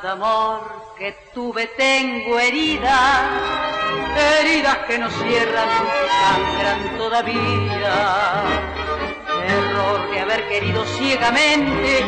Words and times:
cada 0.00 0.12
amor 0.12 0.60
que 0.96 1.12
tuve 1.34 1.66
tengo 1.76 2.38
heridas, 2.38 3.22
heridas 4.40 4.76
que 4.86 4.98
no 4.98 5.10
cierran, 5.10 5.68
sangran 6.20 6.98
todavía. 6.98 7.94
Error 9.46 10.10
de 10.10 10.20
haber 10.20 10.48
querido 10.48 10.84
ciegamente, 10.84 12.04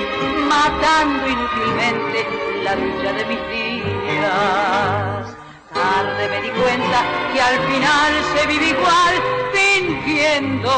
matando 0.48 1.26
inútilmente 1.28 2.26
la 2.62 2.76
dicha 2.76 3.12
de 3.12 3.24
mis 3.24 3.40
días. 3.48 5.36
Tarde 5.72 6.28
me 6.28 6.42
di 6.42 6.50
cuenta 6.50 7.02
que 7.32 7.40
al 7.40 7.58
final 7.60 8.12
se 8.34 8.46
vive 8.46 8.66
igual 8.68 9.14
fingiendo. 9.52 10.70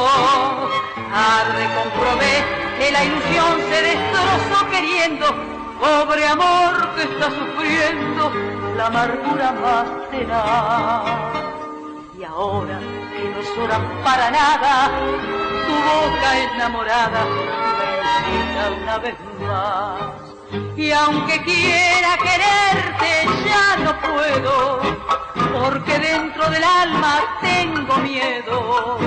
Tarde 1.13 1.69
comprobé 1.75 2.45
que 2.79 2.91
la 2.91 3.05
ilusión 3.05 3.61
se 3.71 3.83
destrozó 3.83 4.71
queriendo 4.71 5.52
pobre 5.83 6.25
amor 6.25 6.95
que 6.95 7.03
está 7.03 7.29
sufriendo 7.31 8.33
la 8.77 8.87
amargura 8.87 9.51
más 9.65 9.87
tenaz. 10.13 11.03
Y 12.17 12.23
ahora 12.23 12.79
que 13.13 13.25
no 13.31 13.63
hora 13.63 13.81
para 14.05 14.31
nada, 14.31 14.91
tu 15.67 15.75
boca 15.91 16.29
enamorada 16.55 17.25
me 18.25 18.83
una 18.83 18.99
vez 18.99 19.17
más. 19.41 20.03
Y 20.77 20.93
aunque 20.93 21.43
quiera 21.43 22.17
quererte 22.27 23.11
ya 23.45 23.77
no 23.85 23.93
puedo, 24.09 24.81
porque 25.53 25.99
dentro 25.99 26.49
del 26.49 26.63
alma 26.63 27.13
tengo 27.41 27.97
miedo. 27.97 28.99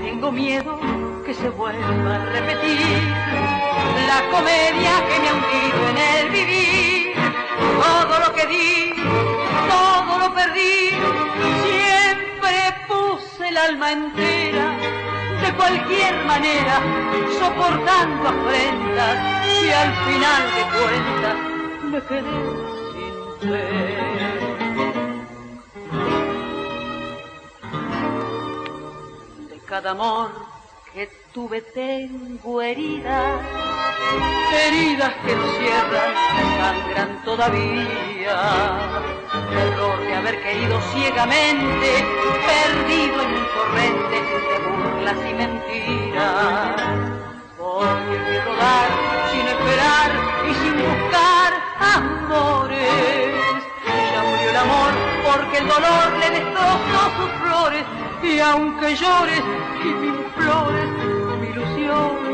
Tengo 0.00 0.32
miedo 0.32 0.80
que 1.24 1.34
se 1.34 1.48
vuelva 1.50 2.16
a 2.16 2.24
repetir 2.36 3.61
la 4.06 4.20
comedia 4.30 4.92
que 5.08 5.16
me 5.20 5.28
ha 5.28 5.34
hundido 5.34 5.80
en 5.90 5.98
el 5.98 6.30
vivir. 6.30 7.14
Todo 7.82 8.14
lo 8.20 8.28
que 8.34 8.46
di, 8.46 8.94
todo 9.68 10.18
lo 10.18 10.34
perdí, 10.34 10.90
siempre 11.64 12.54
puse 12.88 13.48
el 13.48 13.56
alma 13.56 13.92
entera, 13.92 14.66
de 15.42 15.52
cualquier 15.54 16.14
manera, 16.24 16.80
soportando 17.38 18.28
afrentas 18.28 19.16
y 19.46 19.70
al 19.70 19.92
final 20.06 20.42
de 20.56 20.62
cuentas 20.78 21.36
me 21.90 22.00
quedé 22.08 22.36
sin 22.92 23.14
fe. 23.50 24.12
Cada 29.66 29.90
amor 29.92 30.30
que 30.92 31.08
tuve 31.32 31.62
tengo 31.62 32.60
heridas, 32.60 33.40
heridas 34.52 35.12
que 35.24 35.34
no 35.34 35.46
cierran, 35.58 36.10
sangran 36.58 37.22
todavía. 37.24 38.36
Error 39.50 39.98
de 40.00 40.14
haber 40.14 40.42
querido 40.42 40.80
ciegamente, 40.92 41.88
perdido 42.46 43.22
en 43.22 43.30
un 43.30 43.46
torrente 43.56 44.16
de 44.48 44.56
burlas 44.66 45.18
y 45.28 45.34
mentiras. 45.34 46.76
Voy 47.58 47.86
a 47.86 48.44
rodar 48.44 48.88
sin 49.30 49.46
esperar 49.48 50.10
y 50.48 50.54
sin 50.54 50.74
buscar 50.82 51.52
amores. 51.96 53.62
Ya 54.12 54.22
murió 54.22 54.50
el 54.50 54.56
amor 54.56 54.92
porque 55.24 55.58
el 55.58 55.68
dolor 55.68 56.12
le 56.18 56.30
destrozó 56.30 57.00
sus 57.16 57.30
flores 57.40 57.84
y 58.22 58.38
aunque 58.38 58.96
llores 58.96 59.42
y 59.82 59.88
me 59.88 60.06
implores, 60.06 60.88
mi 61.40 61.46
ilusión 61.48 62.31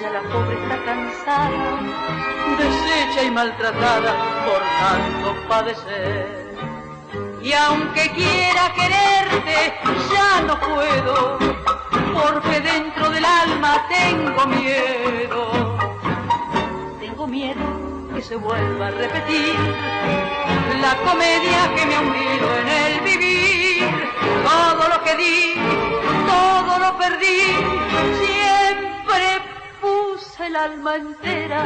ya 0.00 0.10
la 0.10 0.20
pobre 0.22 0.60
está 0.62 0.84
cansada, 0.84 1.80
deshecha 2.58 3.22
y 3.24 3.30
maltratada 3.30 4.12
por 4.44 4.60
tanto 4.80 5.48
padecer? 5.48 6.56
Y 7.42 7.52
aunque 7.52 8.10
quiera 8.10 8.72
quererte, 8.74 9.74
ya 10.12 10.42
no 10.42 10.58
puedo, 10.58 11.38
porque 12.12 12.60
dentro 12.60 13.10
del 13.10 13.24
alma 13.24 13.86
tengo 13.88 14.46
miedo. 14.46 15.78
Tengo 17.00 17.26
miedo 17.26 17.64
que 18.14 18.22
se 18.22 18.36
vuelva 18.36 18.88
a 18.88 18.90
repetir 18.90 19.54
la 20.80 20.96
comedia 21.08 21.74
que 21.74 21.86
me 21.86 21.94
ha 21.94 22.00
hundido 22.00 22.56
en 22.60 22.68
el 22.68 23.00
vivir. 23.00 23.84
Todo 24.44 24.88
lo 24.88 25.04
que 25.04 25.16
di, 25.16 25.54
todo 26.26 26.78
lo 26.78 26.98
perdí, 26.98 27.54
siempre 28.18 28.55
el 30.40 30.56
alma 30.56 30.96
entera, 30.96 31.64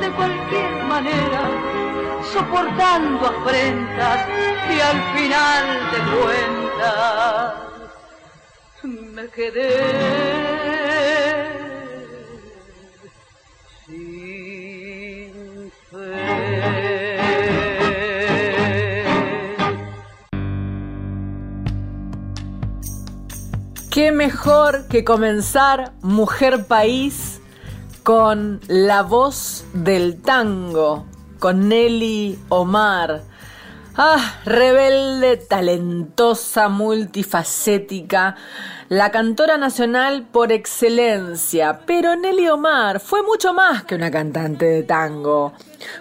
de 0.00 0.10
cualquier 0.12 0.84
manera, 0.84 1.48
soportando 2.32 3.26
afrentas 3.26 4.28
y 4.68 4.80
al 4.80 5.02
final 5.14 5.90
de 5.92 5.98
cuentas 6.16 7.54
me 9.14 9.28
quedé 9.28 10.64
Qué 23.90 24.10
mejor 24.10 24.88
que 24.88 25.04
comenzar 25.04 25.92
Mujer 26.02 26.66
País 26.66 27.40
con 28.04 28.60
la 28.68 29.02
voz 29.02 29.64
del 29.72 30.20
tango, 30.20 31.06
con 31.38 31.68
Nelly 31.68 32.38
Omar. 32.50 33.22
Ah, 33.96 34.40
rebelde, 34.44 35.38
talentosa, 35.38 36.68
multifacética, 36.68 38.36
la 38.94 39.10
cantora 39.10 39.58
nacional 39.58 40.24
por 40.30 40.52
excelencia. 40.52 41.80
Pero 41.84 42.14
Nelly 42.14 42.48
Omar 42.48 43.00
fue 43.00 43.24
mucho 43.24 43.52
más 43.52 43.82
que 43.82 43.96
una 43.96 44.08
cantante 44.08 44.66
de 44.66 44.84
tango. 44.84 45.52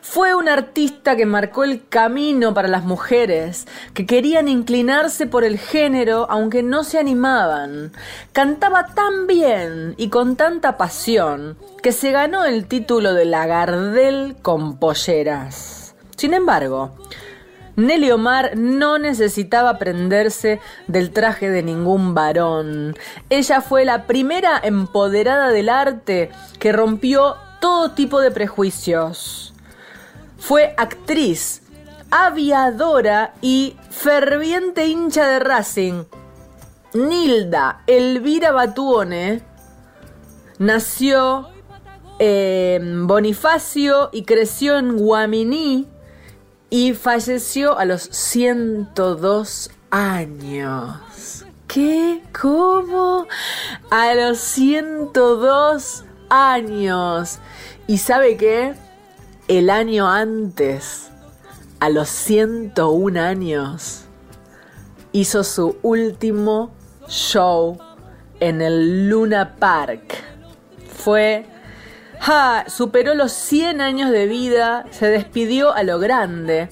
Fue 0.04 0.36
una 0.36 0.54
artista 0.54 1.16
que 1.16 1.26
marcó 1.26 1.64
el 1.64 1.88
camino 1.88 2.54
para 2.54 2.68
las 2.68 2.84
mujeres 2.84 3.68
que 3.96 4.06
querían 4.06 4.48
inclinarse 4.48 5.26
por 5.26 5.44
el 5.44 5.58
género 5.58 6.28
aunque 6.30 6.62
no 6.62 6.84
se 6.84 7.00
animaban. 7.00 7.94
Cantaba 8.32 8.86
tan 8.94 9.26
bien 9.26 9.96
y 9.98 10.10
con 10.10 10.36
tanta 10.36 10.78
pasión 10.78 11.58
que 11.82 11.92
se 11.92 12.12
ganó 12.12 12.46
el 12.46 12.68
título 12.68 13.16
de 13.16 13.26
la 13.26 13.48
Gardel 13.48 14.36
con 14.44 14.78
polleras. 14.78 15.96
Sin 16.16 16.36
embargo, 16.36 16.96
Nelly 17.76 18.12
Omar 18.12 18.56
no 18.56 19.00
necesitaba 19.00 19.80
prenderse 19.80 20.60
del 20.88 21.12
traje 21.12 21.50
de 21.50 21.64
ningún 21.64 22.14
varón. 22.14 22.96
Ella 23.30 23.62
fue 23.62 23.86
la 23.86 24.06
primera 24.06 24.60
empoderada 24.62 25.50
del 25.50 25.70
arte 25.70 26.32
que 26.60 26.72
rompió 26.72 27.36
todo 27.60 27.92
tipo 27.92 28.20
de 28.20 28.32
prejuicios. 28.32 29.54
Fue 30.38 30.76
actriz, 30.78 31.64
aviadora 32.12 33.34
y 33.42 33.76
ferviente 33.90 34.88
hincha 34.88 35.28
de 35.28 35.40
Racing. 35.40 36.04
Nilda 36.94 37.82
Elvira 37.88 38.52
Batuone 38.52 39.42
nació 40.60 41.50
en 42.20 43.08
Bonifacio 43.08 44.10
y 44.14 44.24
creció 44.24 44.78
en 44.78 44.98
Guaminí, 44.98 45.88
y 46.74 46.96
falleció 46.96 47.78
a 47.78 47.86
los 47.86 48.02
102 48.02 49.70
años. 49.92 51.46
¿Qué? 51.68 52.24
¿Cómo? 52.42 53.28
A 53.92 54.16
los 54.16 54.40
102 54.40 56.04
años. 56.30 57.38
¿Y 57.86 58.00
sabe 58.00 58.38
qué? 58.38 58.74
El 59.48 59.70
año 59.70 60.10
antes, 60.10 61.12
a 61.80 61.92
los 61.92 62.10
101 62.10 63.22
años, 63.22 64.06
hizo 65.12 65.44
su 65.44 65.78
último 65.84 66.74
show 67.08 67.78
en 68.40 68.64
el 68.64 69.10
Luna 69.10 69.58
Park. 69.60 70.16
Fue 70.92 71.46
Superó 72.68 73.16
los 73.16 73.34
100 73.34 73.82
años 73.82 74.12
de 74.12 74.28
vida, 74.28 74.86
se 74.92 75.08
despidió 75.08 75.74
a 75.74 75.84
lo 75.84 76.00
grande 76.00 76.70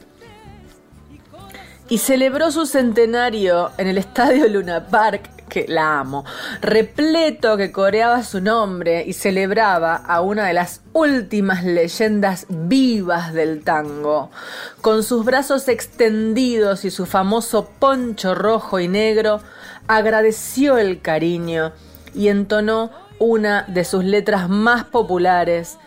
y 1.89 1.97
celebró 1.97 2.51
su 2.51 2.65
centenario 2.65 3.71
en 3.77 3.87
el 3.87 3.97
Estadio 3.97 4.47
Luna 4.47 4.87
Park, 4.87 5.29
que 5.49 5.65
la 5.67 5.99
amo, 5.99 6.23
repleto 6.61 7.57
que 7.57 7.73
coreaba 7.73 8.23
su 8.23 8.39
nombre 8.39 9.03
y 9.05 9.11
celebraba 9.11 9.95
a 9.97 10.21
una 10.21 10.45
de 10.45 10.53
las 10.53 10.81
últimas 10.93 11.65
leyendas 11.65 12.45
vivas 12.47 13.33
del 13.33 13.61
tango. 13.61 14.31
Con 14.79 15.03
sus 15.03 15.25
brazos 15.25 15.67
extendidos 15.67 16.85
y 16.85 16.91
su 16.91 17.05
famoso 17.05 17.69
poncho 17.77 18.35
rojo 18.35 18.79
y 18.79 18.87
negro, 18.87 19.41
agradeció 19.87 20.77
el 20.77 21.01
cariño 21.01 21.73
y 22.13 22.29
entonó 22.29 22.91
una 23.21 23.65
de 23.67 23.83
sus 23.83 24.03
letras 24.03 24.49
más 24.49 24.83
populares. 24.83 25.77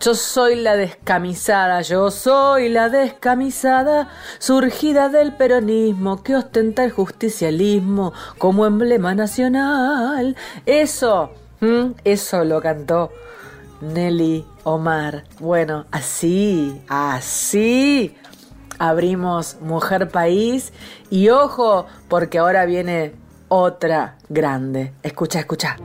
Yo 0.00 0.14
soy 0.14 0.54
la 0.54 0.76
descamisada, 0.76 1.80
yo 1.82 2.10
soy 2.12 2.68
la 2.68 2.88
descamisada, 2.88 4.08
surgida 4.38 5.08
del 5.08 5.32
peronismo 5.32 6.22
que 6.22 6.36
ostenta 6.36 6.84
el 6.84 6.92
justicialismo 6.92 8.12
como 8.38 8.64
emblema 8.64 9.14
nacional. 9.14 10.36
Eso, 10.66 11.30
eso 12.04 12.44
lo 12.44 12.60
cantó 12.60 13.10
Nelly 13.80 14.46
Omar. 14.62 15.24
Bueno, 15.40 15.86
así, 15.90 16.80
así 16.88 18.16
abrimos 18.78 19.56
Mujer 19.60 20.10
País 20.10 20.72
y 21.10 21.30
ojo, 21.30 21.86
porque 22.08 22.38
ahora 22.38 22.66
viene 22.66 23.14
otra 23.48 24.16
grande. 24.28 24.92
Escucha, 25.02 25.40
escucha. 25.40 25.76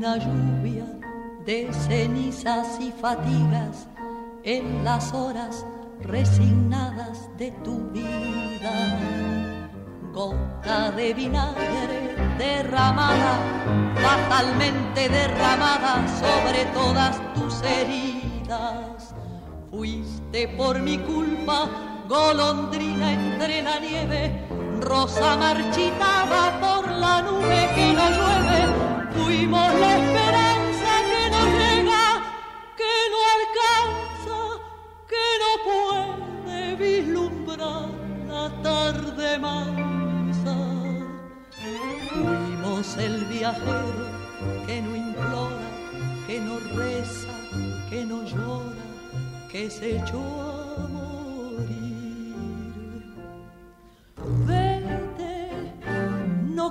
Una 0.00 0.16
lluvia 0.16 0.86
de 1.44 1.70
cenizas 1.74 2.80
y 2.80 2.90
fatigas 2.90 3.86
en 4.44 4.82
las 4.82 5.12
horas 5.12 5.66
resignadas 6.00 7.28
de 7.36 7.50
tu 7.62 7.90
vida. 7.90 8.98
Gota 10.10 10.90
de 10.92 11.12
vinagre 11.12 12.16
derramada, 12.38 13.40
fatalmente 13.96 15.06
derramada 15.10 16.08
sobre 16.08 16.64
todas 16.72 17.20
tus 17.34 17.60
heridas. 17.60 19.14
Fuiste 19.70 20.48
por 20.56 20.78
mi 20.78 20.96
culpa, 20.96 21.68
golondrina 22.08 23.12
entre 23.12 23.60
la 23.60 23.78
nieve, 23.78 24.48
rosa 24.80 25.36
marchitada 25.36 26.58
por 26.60 26.90
la 26.90 27.22
nube 27.22 27.68
que 27.74 27.92
no 27.92 28.06
llueve. 28.16 28.60
Fuimos 29.14 29.74
la 29.74 29.98
esperanza 29.98 30.92
que 31.10 31.30
no 31.34 31.42
llega, 31.58 32.06
que 32.80 32.94
no 33.12 33.18
alcanza, 33.36 34.38
que 35.12 35.26
no 35.42 35.50
puede 35.68 36.76
vislumbrar 36.76 37.88
la 38.28 38.62
tarde 38.62 39.38
mansa. 39.38 40.56
Fuimos 42.12 42.96
el 42.96 43.24
viajero 43.26 44.06
que 44.66 44.82
no 44.82 44.96
implora, 44.96 45.70
que 46.26 46.40
no 46.40 46.58
reza, 46.76 47.34
que 47.88 48.04
no 48.04 48.22
llora, 48.24 48.86
que 49.50 49.70
se 49.70 49.98
echó 49.98 50.18
a 50.18 50.88
morir. 50.88 51.09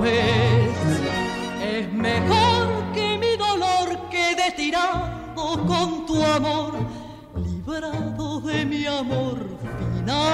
Ves, 0.00 0.76
es 1.62 1.92
mejor 1.92 2.92
que 2.92 3.16
mi 3.16 3.36
dolor 3.36 4.08
quede 4.10 4.50
tirado 4.56 5.64
con 5.66 6.04
tu 6.04 6.20
amor, 6.22 6.74
librado 7.36 8.40
de 8.40 8.64
mi 8.64 8.86
amor 8.86 9.38
final. 9.78 10.24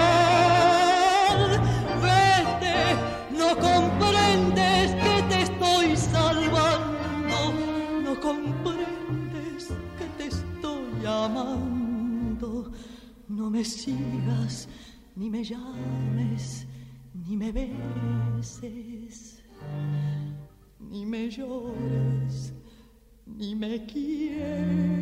Vete, 2.00 2.96
no 3.36 3.54
comprendes 3.58 4.94
que 4.94 5.22
te 5.28 5.42
estoy 5.42 5.96
salvando, 5.96 7.52
no 8.02 8.18
comprendes 8.18 9.68
que 9.98 10.06
te 10.16 10.26
estoy 10.28 11.04
amando. 11.06 12.72
No 13.28 13.50
me 13.50 13.62
sigas 13.62 14.68
ni 15.16 15.28
me 15.28 15.44
llames 15.44 16.66
ni 17.26 17.36
me 17.36 17.52
beses, 17.52 19.39
ni 20.78 21.06
me 21.06 21.30
llores, 21.30 22.52
ni 23.26 23.54
me 23.54 23.86
quieras 23.86 25.00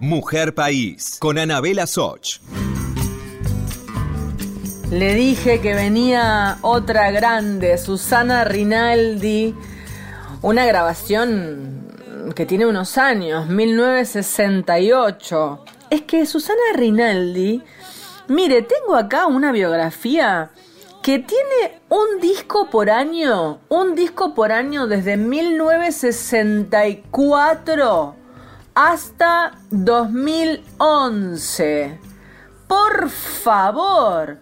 Mujer 0.00 0.54
País, 0.54 1.16
con 1.18 1.36
Anabela 1.36 1.86
Soch. 1.86 2.38
Le 4.90 5.14
dije 5.14 5.60
que 5.60 5.74
venía 5.74 6.58
otra 6.62 7.10
grande, 7.10 7.76
Susana 7.76 8.44
Rinaldi, 8.44 9.54
una 10.42 10.66
grabación 10.66 11.86
que 12.34 12.44
tiene 12.46 12.66
unos 12.66 12.98
años, 12.98 13.46
1968. 13.48 15.64
Es 15.90 16.02
que 16.02 16.26
Susana 16.26 16.60
Rinaldi, 16.74 17.62
mire, 18.28 18.62
tengo 18.62 18.96
acá 18.96 19.26
una 19.26 19.52
biografía 19.52 20.50
que 21.02 21.20
tiene 21.20 21.80
un 21.88 22.20
disco 22.20 22.68
por 22.68 22.90
año, 22.90 23.60
un 23.68 23.94
disco 23.94 24.34
por 24.34 24.50
año 24.50 24.88
desde 24.88 25.16
1964 25.16 28.16
hasta 28.74 29.52
2011. 29.70 32.00
Por 32.66 33.08
favor, 33.08 34.40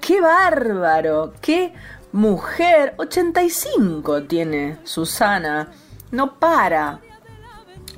qué 0.00 0.18
bárbaro, 0.20 1.34
qué 1.40 1.72
mujer. 2.16 2.94
85 2.96 4.24
tiene 4.24 4.78
Susana. 4.84 5.68
No 6.10 6.38
para. 6.38 7.00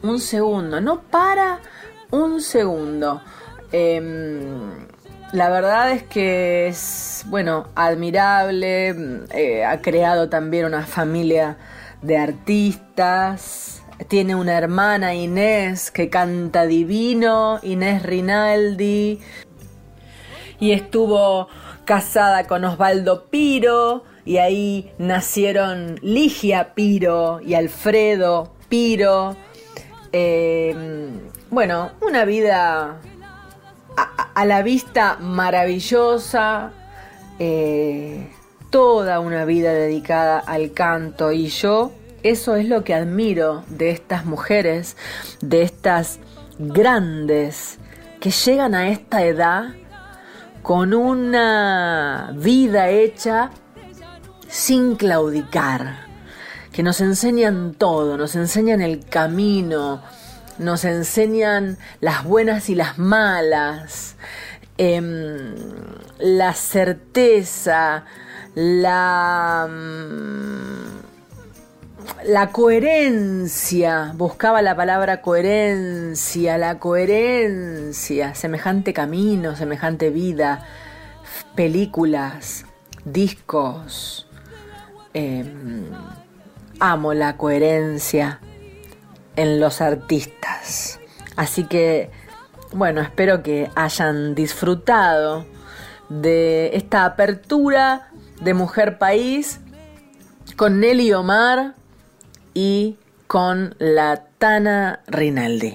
Un 0.03 0.21
segundo, 0.21 0.81
no 0.81 1.01
para 1.03 1.61
un 2.11 2.41
segundo. 2.41 3.23
Em, 3.73 4.87
la 5.33 5.49
verdad 5.51 5.93
es 5.93 6.03
que 6.03 6.67
es, 6.69 7.25
bueno, 7.27 7.69
admirable. 7.75 9.25
Eh, 9.31 9.65
ha 9.65 9.81
creado 9.81 10.29
también 10.29 10.67
una 10.67 10.85
familia 10.85 11.57
de 12.03 12.19
artistas. 12.19 13.83
Tiene 14.09 14.35
una 14.35 14.57
hermana 14.57 15.15
Inés 15.15 15.91
que 15.91 16.09
canta 16.11 16.67
divino, 16.67 17.61
Inés 17.63 18.03
Rinaldi. 18.03 19.21
Y 20.61 20.73
estuvo 20.73 21.49
casada 21.85 22.47
con 22.47 22.65
Osvaldo 22.65 23.27
Piro. 23.27 24.05
Y 24.29 24.37
ahí 24.37 24.93
nacieron 24.99 25.99
Ligia 26.03 26.75
Piro 26.75 27.41
y 27.41 27.55
Alfredo 27.55 28.53
Piro. 28.69 29.35
Eh, 30.13 30.77
bueno, 31.49 31.93
una 32.03 32.27
vida 32.27 33.01
a 34.35 34.45
la 34.45 34.61
vista 34.61 35.17
maravillosa, 35.19 36.73
eh, 37.39 38.29
toda 38.69 39.21
una 39.21 39.47
vida 39.47 39.73
dedicada 39.73 40.41
al 40.41 40.73
canto 40.73 41.33
y 41.33 41.47
yo 41.47 41.93
eso 42.23 42.55
es 42.57 42.69
lo 42.69 42.85
que 42.85 42.93
admiro 42.93 43.65
de 43.69 43.89
estas 43.89 44.27
mujeres, 44.27 44.99
de 45.41 45.63
estas 45.63 46.19
grandes 46.59 47.79
que 48.21 48.31
llegan 48.31 48.75
a 48.75 48.91
esta 48.91 49.25
edad 49.25 49.71
con 50.61 50.93
una 50.93 52.35
vida 52.37 52.91
hecha 52.91 53.53
sin 54.49 54.97
claudicar, 54.97 56.07
que 56.73 56.83
nos 56.83 57.01
enseñan 57.01 57.75
todo, 57.75 58.17
nos 58.17 58.35
enseñan 58.35 58.81
el 58.81 59.05
camino, 59.05 60.03
nos 60.59 60.85
enseñan 60.85 61.79
las 62.01 62.25
buenas 62.25 62.69
y 62.69 62.75
las 62.75 62.99
malas, 62.99 64.17
em, 64.77 65.55
la 66.19 66.53
certeza, 66.55 68.05
la, 68.55 69.69
mm, 69.71 70.99
la 72.27 72.51
coherencia, 72.51 74.13
buscaba 74.17 74.63
la 74.63 74.75
palabra 74.77 75.21
coherencia, 75.21 76.59
la 76.59 76.79
coherencia, 76.79 78.35
semejante 78.35 78.93
camino, 78.93 79.55
semejante 79.57 80.11
vida, 80.11 80.67
películas, 81.55 82.65
discos. 83.05 84.28
Em, 85.15 85.91
amo 86.81 87.15
la 87.15 87.37
coherencia 87.37 88.41
en 89.37 89.61
los 89.61 89.81
artistas. 89.81 91.01
Así 91.37 91.65
que, 91.65 92.11
bueno, 92.73 93.01
espero 93.01 93.43
que 93.43 93.71
hayan 93.75 94.35
disfrutado 94.35 95.47
de 96.09 96.71
esta 96.75 97.05
apertura 97.05 98.11
de 98.41 98.55
Mujer 98.55 98.99
País 98.99 99.61
con 100.57 100.81
Nelly 100.81 101.13
Omar 101.13 101.75
y 102.55 102.97
con 103.27 103.75
la 103.79 104.25
Tana 104.39 105.01
Rinaldi. 105.07 105.75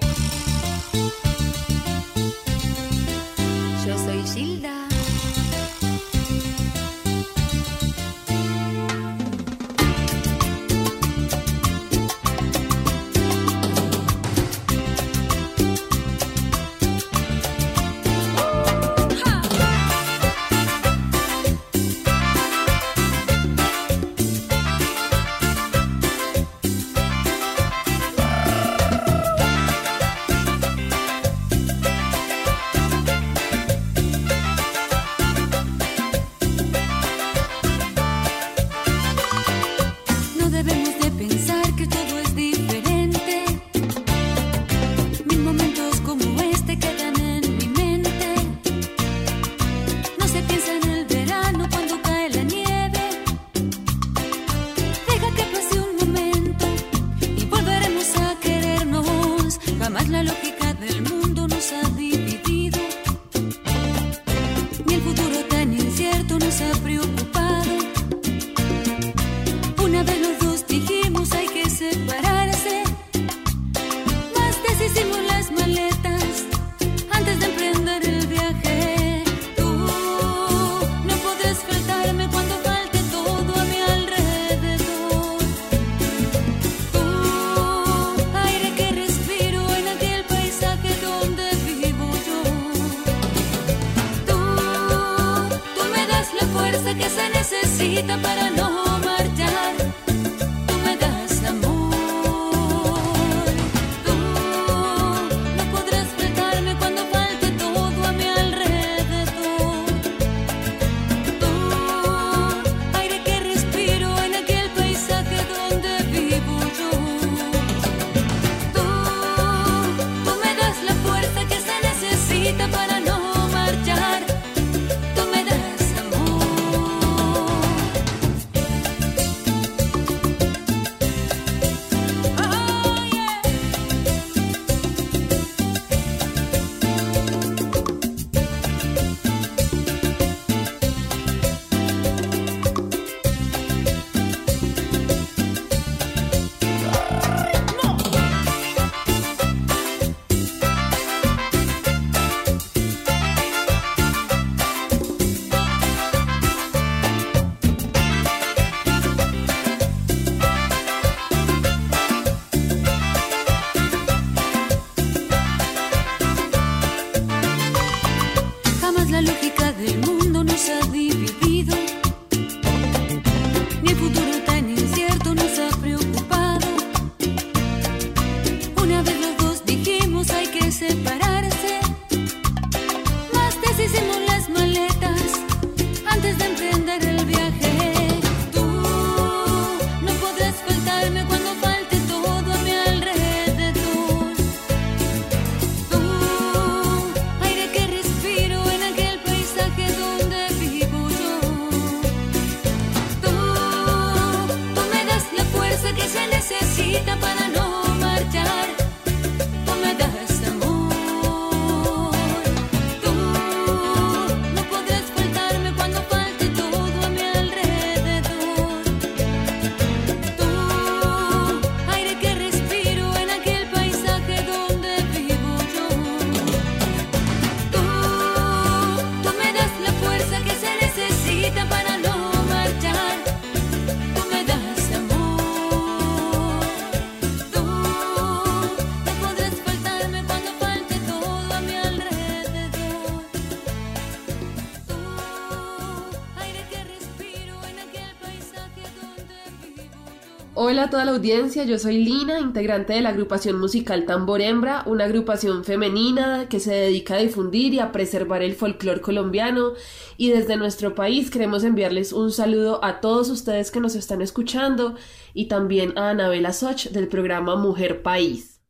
Hola 250.56 250.84
a 250.84 250.90
toda 250.90 251.04
la 251.04 251.10
audiencia, 251.10 251.64
yo 251.64 251.80
soy 251.80 251.98
Lina, 251.98 252.38
integrante 252.38 252.92
de 252.92 253.00
la 253.00 253.08
agrupación 253.08 253.58
musical 253.58 254.06
Tambor 254.06 254.40
Hembra, 254.40 254.84
una 254.86 255.02
agrupación 255.02 255.64
femenina 255.64 256.48
que 256.48 256.60
se 256.60 256.72
dedica 256.72 257.14
a 257.14 257.18
difundir 257.18 257.74
y 257.74 257.80
a 257.80 257.90
preservar 257.90 258.40
el 258.40 258.54
folclor 258.54 259.00
colombiano 259.00 259.72
y 260.16 260.30
desde 260.30 260.56
nuestro 260.56 260.94
país 260.94 261.28
queremos 261.32 261.64
enviarles 261.64 262.12
un 262.12 262.30
saludo 262.30 262.84
a 262.84 263.00
todos 263.00 263.30
ustedes 263.30 263.72
que 263.72 263.80
nos 263.80 263.96
están 263.96 264.22
escuchando 264.22 264.94
y 265.32 265.48
también 265.48 265.98
a 265.98 266.10
Anabela 266.10 266.52
Soch 266.52 266.84
del 266.84 267.08
programa 267.08 267.56
Mujer 267.56 268.02
País. 268.02 268.60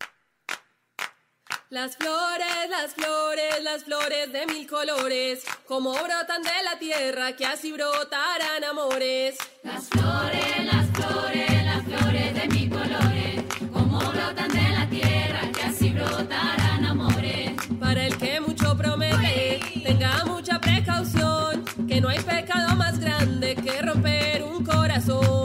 Las 1.69 1.97
flores, 1.97 2.71
las 2.71 2.95
flores, 2.95 3.63
las 3.63 3.85
flores 3.85 4.33
de 4.33 4.47
mil 4.47 4.67
colores, 4.67 5.45
como 5.67 5.93
brotan 5.93 6.43
de 6.43 6.63
la 6.65 6.79
tierra, 6.79 7.37
que 7.37 7.45
así 7.45 7.73
brotarán 7.73 8.63
amores. 8.63 9.37
Las 9.65 9.89
flores, 9.89 10.65
las 10.73 10.84
romper 23.95 24.43
un 24.43 24.65
corazón. 24.65 25.44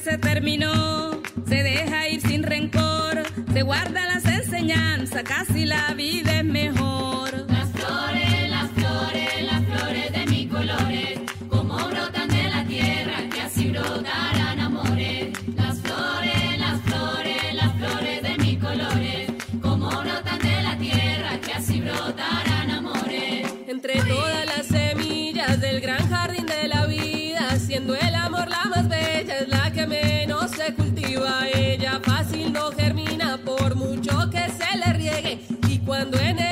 se 0.00 0.18
terminó, 0.18 1.10
se 1.48 1.62
deja 1.62 2.08
ir 2.08 2.20
sin 2.20 2.42
rencor, 2.42 3.22
se 3.52 3.62
guarda 3.62 4.04
las 4.06 4.24
enseñanzas, 4.26 5.22
casi 5.22 5.64
la 5.64 5.94
vida 5.94 6.40
es 6.40 6.44
mejor. 6.44 7.15
quando 35.96 36.20
é 36.20 36.45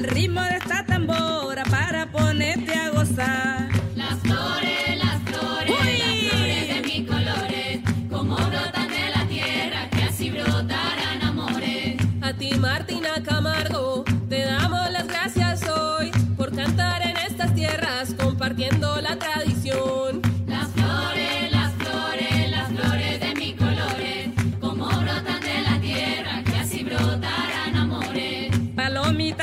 al 0.00 0.06
ritmo 0.06 0.42
de 0.42 0.59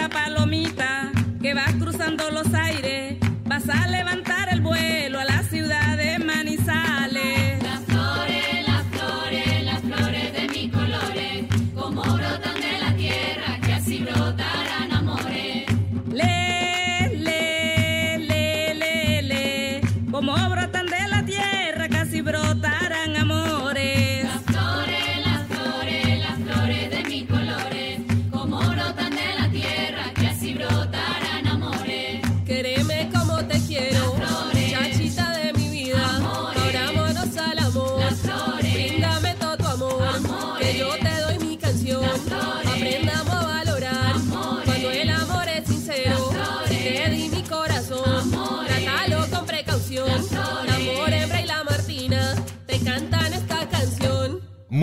palomita 0.09 1.11
que 1.41 1.53
va 1.53 1.65
cruzando 1.79 2.29
los 2.31 2.53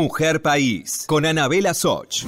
Mujer 0.05 0.43
País 0.43 1.05
con 1.07 1.25
Anabela 1.25 1.73
Soch. 1.73 2.27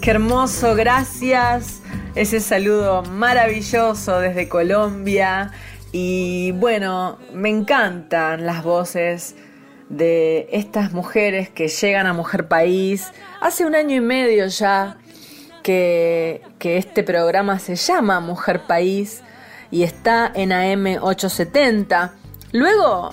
Qué 0.00 0.12
hermoso, 0.12 0.76
gracias. 0.76 1.80
Ese 2.14 2.38
saludo 2.38 3.02
maravilloso 3.02 4.20
desde 4.20 4.48
Colombia. 4.48 5.50
Y 5.90 6.52
bueno, 6.52 7.18
me 7.32 7.48
encantan 7.48 8.46
las 8.46 8.62
voces 8.62 9.34
de 9.88 10.48
estas 10.52 10.92
mujeres 10.92 11.48
que 11.48 11.66
llegan 11.66 12.06
a 12.06 12.12
Mujer 12.12 12.46
País. 12.46 13.10
Hace 13.40 13.66
un 13.66 13.74
año 13.74 13.96
y 13.96 14.00
medio 14.00 14.46
ya 14.46 14.98
que, 15.64 16.42
que 16.60 16.76
este 16.76 17.02
programa 17.02 17.58
se 17.58 17.74
llama 17.74 18.20
Mujer 18.20 18.68
País 18.68 19.22
y 19.72 19.82
está 19.82 20.30
en 20.32 20.50
AM870. 20.50 22.12
Luego 22.52 23.10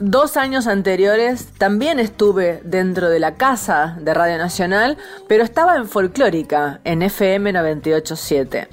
dos 0.00 0.36
años 0.36 0.66
anteriores 0.66 1.48
también 1.58 1.98
estuve 1.98 2.60
dentro 2.64 3.08
de 3.08 3.18
la 3.18 3.34
casa 3.34 3.96
de 4.00 4.14
Radio 4.14 4.38
Nacional, 4.38 4.96
pero 5.26 5.44
estaba 5.44 5.76
en 5.76 5.88
folclórica, 5.88 6.80
en 6.84 7.02
FM 7.02 7.52
987. 7.52 8.68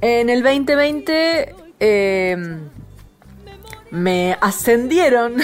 En 0.00 0.28
el 0.28 0.42
2020 0.42 1.54
em, 1.80 2.68
me 3.90 4.36
ascendieron 4.40 5.36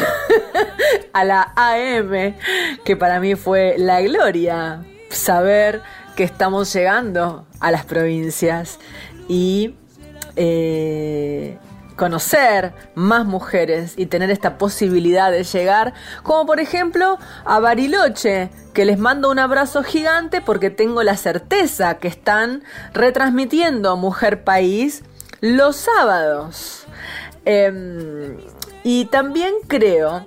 a 1.12 1.24
la 1.24 1.52
AM, 1.56 2.34
que 2.84 2.96
para 2.96 3.20
mí 3.20 3.36
fue 3.36 3.76
la 3.78 4.00
gloria 4.02 4.84
saber 5.08 5.82
que 6.16 6.24
estamos 6.24 6.72
llegando 6.72 7.46
a 7.60 7.70
las 7.70 7.84
provincias 7.84 8.78
y 9.28 9.74
eh, 10.36 11.58
conocer 12.00 12.72
más 12.94 13.26
mujeres 13.26 13.92
y 13.98 14.06
tener 14.06 14.30
esta 14.30 14.56
posibilidad 14.56 15.30
de 15.30 15.44
llegar, 15.44 15.92
como 16.22 16.46
por 16.46 16.58
ejemplo 16.58 17.18
a 17.44 17.60
Bariloche, 17.60 18.48
que 18.72 18.86
les 18.86 18.98
mando 18.98 19.30
un 19.30 19.38
abrazo 19.38 19.82
gigante 19.82 20.40
porque 20.40 20.70
tengo 20.70 21.02
la 21.02 21.18
certeza 21.18 21.98
que 21.98 22.08
están 22.08 22.64
retransmitiendo 22.94 23.98
Mujer 23.98 24.44
País 24.44 25.02
los 25.42 25.76
sábados. 25.76 26.86
Em, 27.44 28.38
y 28.82 29.04
también 29.04 29.52
creo 29.68 30.24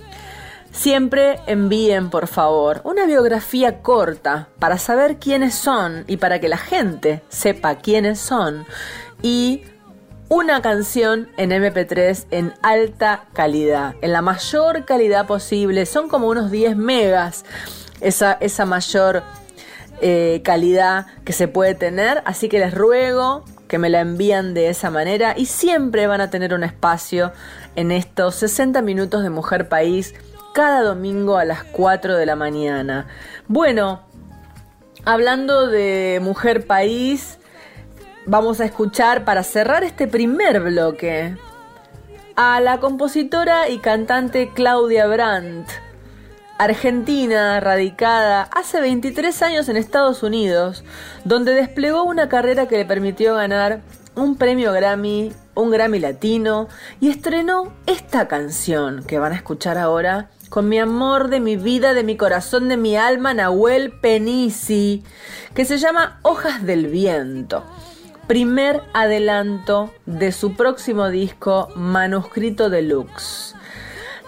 Siempre 0.71 1.39
envíen, 1.47 2.10
por 2.10 2.28
favor, 2.28 2.82
una 2.84 3.06
biografía 3.06 3.82
corta 3.82 4.49
para 4.60 4.78
saber 4.78 5.17
quiénes 5.17 5.56
son 5.56 6.04
y 6.08 6.17
para 6.17 6.39
que 6.39 6.47
la 6.47 6.58
gente 6.58 7.23
sepa 7.30 7.75
quiénes 7.75 8.19
son. 8.19 8.65
Y 9.21 9.63
una 10.30 10.62
canción 10.62 11.28
en 11.38 11.49
MP3 11.49 12.28
en 12.30 12.54
alta 12.62 13.25
calidad, 13.34 13.95
en 14.02 14.13
la 14.13 14.21
mayor 14.21 14.86
calidad 14.86 15.25
posible. 15.25 15.88
Son 15.88 16.08
como 16.08 16.28
unos 16.28 16.52
10 16.52 16.78
megas 16.78 17.45
esa, 17.99 18.34
esa 18.34 18.65
mayor 18.65 19.23
eh, 20.01 20.41
calidad 20.43 21.07
que 21.25 21.33
se 21.33 21.47
puede 21.47 21.75
tener. 21.75 22.21
Así 22.25 22.49
que 22.49 22.59
les 22.59 22.73
ruego 22.73 23.43
que 23.67 23.77
me 23.77 23.89
la 23.89 24.01
envían 24.01 24.53
de 24.53 24.69
esa 24.69 24.89
manera 24.89 25.35
y 25.38 25.45
siempre 25.45 26.07
van 26.07 26.21
a 26.21 26.29
tener 26.29 26.53
un 26.53 26.63
espacio 26.63 27.31
en 27.75 27.91
estos 27.91 28.35
60 28.35 28.81
minutos 28.81 29.23
de 29.23 29.29
Mujer 29.29 29.69
País 29.69 30.15
cada 30.53 30.81
domingo 30.81 31.38
a 31.38 31.45
las 31.45 31.63
4 31.63 32.17
de 32.17 32.25
la 32.25 32.35
mañana. 32.35 33.07
Bueno, 33.47 34.01
hablando 35.05 35.67
de 35.67 36.19
Mujer 36.21 36.65
País, 36.65 37.38
vamos 38.25 38.59
a 38.59 38.65
escuchar 38.65 39.23
para 39.23 39.43
cerrar 39.43 39.83
este 39.83 40.07
primer 40.07 40.59
bloque 40.62 41.38
a 42.35 42.59
la 42.62 42.79
compositora 42.79 43.69
y 43.69 43.79
cantante 43.79 44.51
Claudia 44.53 45.07
Brandt, 45.07 45.69
argentina, 46.60 47.60
radicada 47.62 48.43
hace 48.43 48.82
23 48.82 49.41
años 49.41 49.69
en 49.69 49.78
Estados 49.78 50.22
Unidos, 50.24 50.84
donde 51.24 51.54
desplegó 51.54 52.04
una 52.04 52.30
carrera 52.30 52.67
que 52.67 52.78
le 52.78 52.86
permitió 52.86 53.36
ganar 53.36 53.82
un 54.15 54.36
premio 54.36 54.74
Grammy, 54.74 55.32
un 55.56 55.72
Grammy 55.72 56.00
latino, 56.00 56.67
y 57.00 57.10
estrenó 57.10 57.74
esta 57.88 58.28
canción 58.28 59.04
que 59.04 59.19
van 59.19 59.32
a 59.32 59.38
escuchar 59.38 59.78
ahora 59.78 60.30
con 60.50 60.67
mi 60.67 60.80
amor 60.80 61.30
de 61.30 61.39
mi 61.39 61.56
vida, 61.56 61.93
de 61.93 62.04
mi 62.04 62.17
corazón, 62.17 62.67
de 62.67 62.76
mi 62.76 62.98
alma, 62.98 63.34
Nahuel 63.34 63.91
Penisi, 63.91 65.04
que 65.54 65.63
se 65.63 65.78
llama 65.78 66.19
Hojas 66.24 66.63
del 66.63 66.88
Viento 66.88 67.63
primer 68.30 68.84
adelanto 68.93 69.91
de 70.06 70.32
su 70.32 70.54
próximo 70.54 71.10
disco 71.10 71.69
Manuscrito 71.76 72.69
Deluxe. 72.69 73.56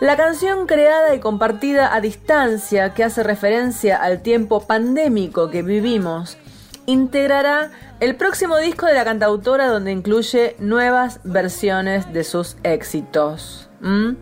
La 0.01 0.17
canción 0.17 0.65
creada 0.65 1.13
y 1.13 1.19
compartida 1.19 1.93
a 1.93 2.01
distancia 2.01 2.95
que 2.95 3.03
hace 3.03 3.21
referencia 3.21 3.97
al 3.97 4.23
tiempo 4.23 4.65
pandémico 4.65 5.51
que 5.51 5.61
vivimos 5.61 6.39
integrará 6.87 7.69
el 7.99 8.15
próximo 8.15 8.57
disco 8.57 8.87
de 8.87 8.95
la 8.95 9.05
cantautora 9.05 9.67
donde 9.67 9.91
incluye 9.91 10.55
nuevas 10.57 11.19
versiones 11.23 12.11
de 12.13 12.23
sus 12.23 12.57
éxitos. 12.63 13.69
¿Mm? 13.81 14.13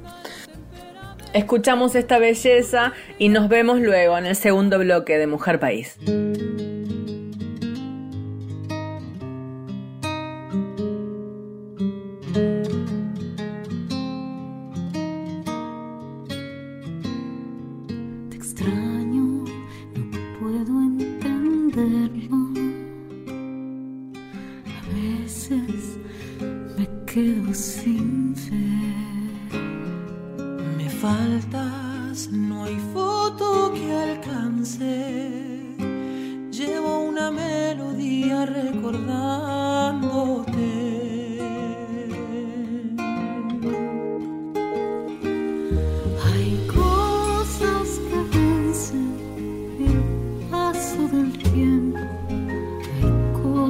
Escuchamos 1.31 1.95
esta 1.95 2.19
belleza 2.19 2.91
y 3.17 3.29
nos 3.29 3.47
vemos 3.47 3.79
luego 3.79 4.17
en 4.17 4.25
el 4.25 4.35
segundo 4.35 4.79
bloque 4.79 5.17
de 5.17 5.27
Mujer 5.27 5.61
País. 5.61 5.97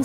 Hay 0.00 0.04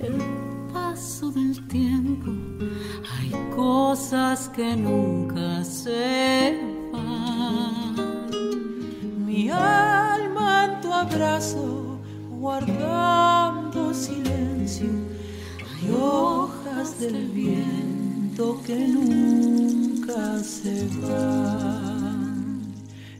el 0.00 0.16
paso 0.72 1.30
del 1.30 1.66
tiempo, 1.68 2.30
hay 3.18 3.30
cosas 3.54 4.48
que 4.50 4.76
nunca 4.76 5.64
se 5.64 6.58
van. 6.92 7.94
Mi 9.26 9.50
alma 9.50 10.64
en 10.66 10.80
tu 10.80 10.92
abrazo, 10.92 11.98
guardando 12.30 13.94
silencio, 13.94 14.90
hay 15.58 15.90
hojas 15.92 16.98
del 17.00 17.28
viento 17.28 18.60
que 18.66 18.76
nunca 18.76 20.38
se 20.40 20.88
van. 21.02 22.60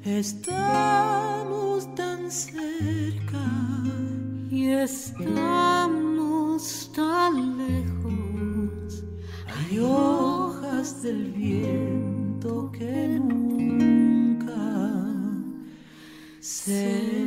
Estamos 0.05 1.95
tan 1.95 2.31
cerca 2.31 3.70
y 4.61 4.69
estamos 4.73 6.61
tan 6.95 7.57
lejos. 7.57 9.05
Hay 9.57 9.79
hojas 9.79 11.03
del 11.03 11.33
viento 11.33 12.71
que 12.71 13.19
nunca 13.19 14.55
se 16.41 17.27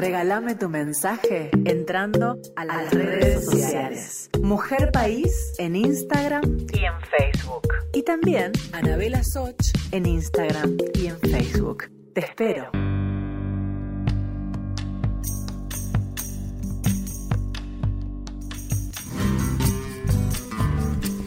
regálame 0.00 0.54
tu 0.54 0.70
mensaje 0.70 1.50
entrando 1.66 2.38
a 2.56 2.64
las 2.64 2.90
redes 2.90 3.44
sociales. 3.44 4.30
Mujer 4.42 4.90
País 4.92 5.52
en 5.58 5.76
Instagram 5.76 6.42
y 6.72 6.84
en 6.86 7.00
Facebook. 7.02 7.68
Y 7.92 8.02
también 8.02 8.52
Anabela 8.72 9.22
Soch 9.22 9.54
en 9.92 10.06
Instagram 10.06 10.78
y 10.94 11.08
en 11.08 11.18
Facebook. 11.20 11.90
Te 12.14 12.20
espero. 12.20 12.70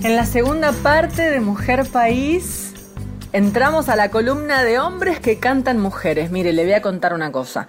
En 0.01 0.15
la 0.15 0.25
segunda 0.25 0.71
parte 0.71 1.29
de 1.29 1.39
Mujer 1.39 1.86
País 1.91 2.73
entramos 3.33 3.89
a 3.89 3.95
la 3.95 4.09
columna 4.09 4.63
de 4.63 4.79
hombres 4.79 5.19
que 5.19 5.39
cantan 5.39 5.79
mujeres. 5.79 6.31
Mire, 6.31 6.53
le 6.53 6.63
voy 6.63 6.73
a 6.73 6.81
contar 6.81 7.13
una 7.13 7.31
cosa. 7.31 7.67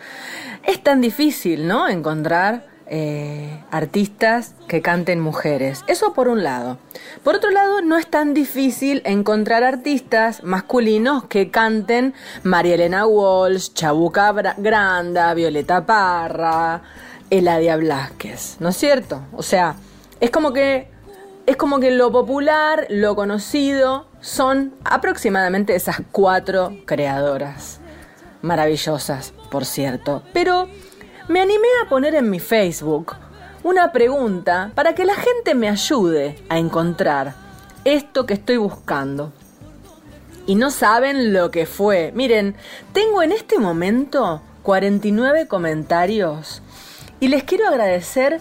Es 0.66 0.82
tan 0.82 1.00
difícil, 1.00 1.66
¿no? 1.66 1.88
Encontrar 1.88 2.66
eh, 2.86 3.62
artistas 3.70 4.54
que 4.68 4.82
canten 4.82 5.20
mujeres. 5.20 5.84
Eso 5.86 6.12
por 6.12 6.28
un 6.28 6.42
lado. 6.42 6.78
Por 7.22 7.34
otro 7.34 7.50
lado, 7.50 7.82
no 7.82 7.96
es 7.96 8.06
tan 8.06 8.34
difícil 8.34 9.02
encontrar 9.04 9.64
artistas 9.64 10.42
masculinos 10.42 11.24
que 11.24 11.50
canten 11.50 12.14
María 12.42 12.74
Elena 12.74 13.06
Walsh, 13.06 13.72
Chabuca 13.72 14.32
Granda, 14.58 15.32
Violeta 15.34 15.84
Parra, 15.84 16.82
Eladia 17.30 17.76
Blasquez. 17.76 18.56
¿No 18.60 18.68
es 18.68 18.76
cierto? 18.76 19.22
O 19.32 19.42
sea, 19.42 19.76
es 20.20 20.30
como 20.30 20.52
que 20.52 20.92
es 21.46 21.56
como 21.56 21.78
que 21.78 21.90
lo 21.90 22.10
popular, 22.10 22.86
lo 22.88 23.14
conocido, 23.14 24.06
son 24.20 24.72
aproximadamente 24.84 25.74
esas 25.74 26.00
cuatro 26.10 26.72
creadoras. 26.86 27.80
Maravillosas, 28.40 29.34
por 29.54 29.66
cierto. 29.66 30.24
Pero 30.32 30.68
me 31.28 31.40
animé 31.40 31.68
a 31.80 31.88
poner 31.88 32.16
en 32.16 32.28
mi 32.28 32.40
Facebook 32.40 33.14
una 33.62 33.92
pregunta 33.92 34.72
para 34.74 34.96
que 34.96 35.04
la 35.04 35.14
gente 35.14 35.54
me 35.54 35.68
ayude 35.68 36.36
a 36.48 36.58
encontrar 36.58 37.36
esto 37.84 38.26
que 38.26 38.34
estoy 38.34 38.56
buscando. 38.56 39.32
Y 40.48 40.56
no 40.56 40.72
saben 40.72 41.32
lo 41.32 41.52
que 41.52 41.66
fue. 41.66 42.10
Miren, 42.16 42.56
tengo 42.92 43.22
en 43.22 43.30
este 43.30 43.60
momento 43.60 44.42
49 44.64 45.46
comentarios 45.46 46.60
y 47.20 47.28
les 47.28 47.44
quiero 47.44 47.68
agradecer 47.68 48.40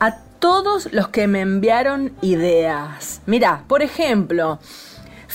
a 0.00 0.20
todos 0.38 0.90
los 0.90 1.08
que 1.08 1.26
me 1.26 1.42
enviaron 1.42 2.14
ideas. 2.22 3.20
Mira, 3.26 3.64
por 3.68 3.82
ejemplo, 3.82 4.58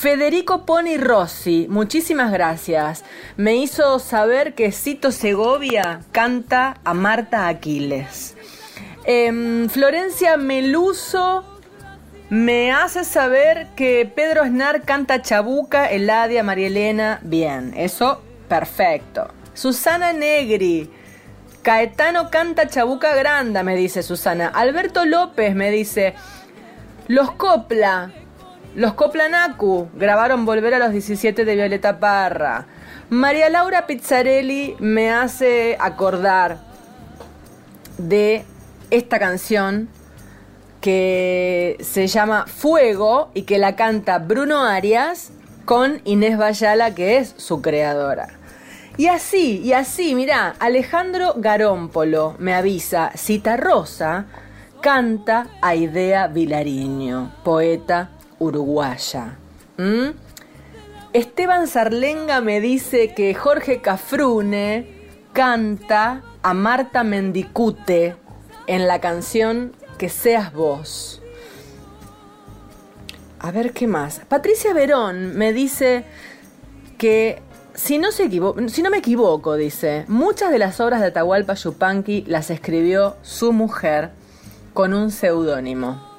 Federico 0.02 0.66
Poni 0.66 0.98
Rossi, 0.98 1.68
muchísimas 1.70 2.32
gracias. 2.32 3.06
Me 3.38 3.58
hizo 3.58 4.00
saber 4.00 4.56
que 4.56 4.72
Cito 4.72 5.12
Segovia 5.12 6.00
canta 6.12 6.80
a 6.84 6.96
Marta 6.96 7.48
Aquiles. 7.48 8.36
Em, 9.06 9.70
Florencia 9.70 10.38
Meluso 10.38 11.46
me 12.32 12.72
hace 12.72 13.04
saber 13.04 13.68
que 13.76 14.12
Pedro 14.16 14.44
Snar 14.44 14.82
canta 14.82 15.22
Chabuca, 15.22 15.86
Eladia, 15.92 16.42
María 16.42 16.66
Elena. 16.66 17.20
Bien, 17.22 17.72
eso 17.78 18.24
perfecto. 18.48 19.28
Susana 19.54 20.14
Negri. 20.14 20.90
Caetano 21.62 22.32
canta 22.32 22.68
Chabuca 22.68 23.14
Granda, 23.14 23.62
me 23.62 23.76
dice 23.76 24.02
Susana. 24.02 24.48
Alberto 24.48 25.06
López 25.06 25.54
me 25.54 25.70
dice. 25.70 26.16
Los 27.08 27.30
Copla. 27.34 28.12
Los 28.76 28.94
Copla 28.94 29.28
Naku 29.28 29.90
grabaron 29.96 30.46
Volver 30.46 30.76
a 30.76 30.80
los 30.80 30.94
17 30.94 31.44
de 31.44 31.56
Violeta 31.56 32.00
Parra. 32.00 32.68
María 33.10 33.50
Laura 33.50 33.86
Pizzarelli 33.86 34.78
me 34.80 35.12
hace 35.12 35.76
acordar 35.78 36.58
de 37.98 38.46
esta 38.90 39.20
canción 39.20 39.90
que 40.80 41.76
se 41.82 42.08
llama 42.08 42.46
Fuego 42.48 43.30
y 43.34 43.42
que 43.42 43.58
la 43.58 43.76
canta 43.76 44.20
Bruno 44.20 44.64
Arias 44.64 45.32
con 45.66 46.00
Inés 46.06 46.38
Bayala, 46.38 46.96
que 46.96 47.18
es 47.18 47.34
su 47.36 47.62
creadora. 47.62 48.30
Y 48.96 49.08
así, 49.08 49.60
y 49.60 49.74
así, 49.74 50.16
mirá, 50.16 50.56
Alejandro 50.60 51.34
Garómpolo 51.36 52.36
me 52.40 52.54
avisa, 52.54 53.12
Cita 53.16 53.58
Rosa 53.58 54.28
canta 54.82 55.48
a 55.62 55.76
Idea 55.76 56.28
Vilariño, 56.28 57.34
poeta 57.44 58.12
uruguaya. 58.42 59.38
Esteban 61.14 61.68
Sarlenga 61.68 62.42
me 62.42 62.60
dice 62.60 63.14
que 63.14 63.34
Jorge 63.34 63.82
Cafrune 63.82 65.10
canta 65.34 66.24
a 66.42 66.54
Marta 66.54 67.04
Mendicute 67.04 68.16
en 68.68 68.88
la 68.88 69.00
canción 69.00 69.74
Que 69.98 70.10
seas 70.10 70.54
vos. 70.54 71.22
A 73.40 73.52
ver 73.52 73.72
qué 73.72 73.88
más. 73.88 74.22
Patricia 74.28 74.74
Verón 74.74 75.36
me 75.36 75.54
dice 75.54 76.06
que 76.98 77.42
si 77.74 78.00
no, 78.00 78.12
se 78.12 78.30
si 78.70 78.82
no 78.82 78.90
me 78.90 78.98
equivoco, 78.98 79.56
dice, 79.56 80.06
muchas 80.08 80.52
de 80.52 80.60
las 80.60 80.80
obras 80.80 81.02
de 81.02 81.08
Atahualpa 81.08 81.54
Yupanqui 81.54 82.24
las 82.28 82.50
escribió 82.50 83.16
su 83.22 83.54
mujer 83.54 84.12
con 84.74 84.94
un 84.94 85.12
seudónimo. 85.12 86.11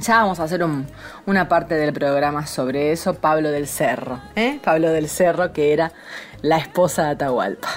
Ya 0.00 0.18
vamos 0.18 0.40
a 0.40 0.44
hacer 0.44 0.64
un- 0.64 0.86
una 1.26 1.48
parte 1.48 1.74
del 1.74 1.92
programa 1.92 2.46
sobre 2.46 2.92
eso, 2.92 3.14
Pablo 3.14 3.50
del 3.50 3.66
Cerro, 3.68 4.20
¿eh? 4.36 4.58
Pablo 4.64 4.90
del 4.90 5.08
Cerro, 5.08 5.52
que 5.52 5.72
era 5.72 5.92
la 6.40 6.56
esposa 6.58 7.04
de 7.04 7.10
Atahualpa. 7.10 7.68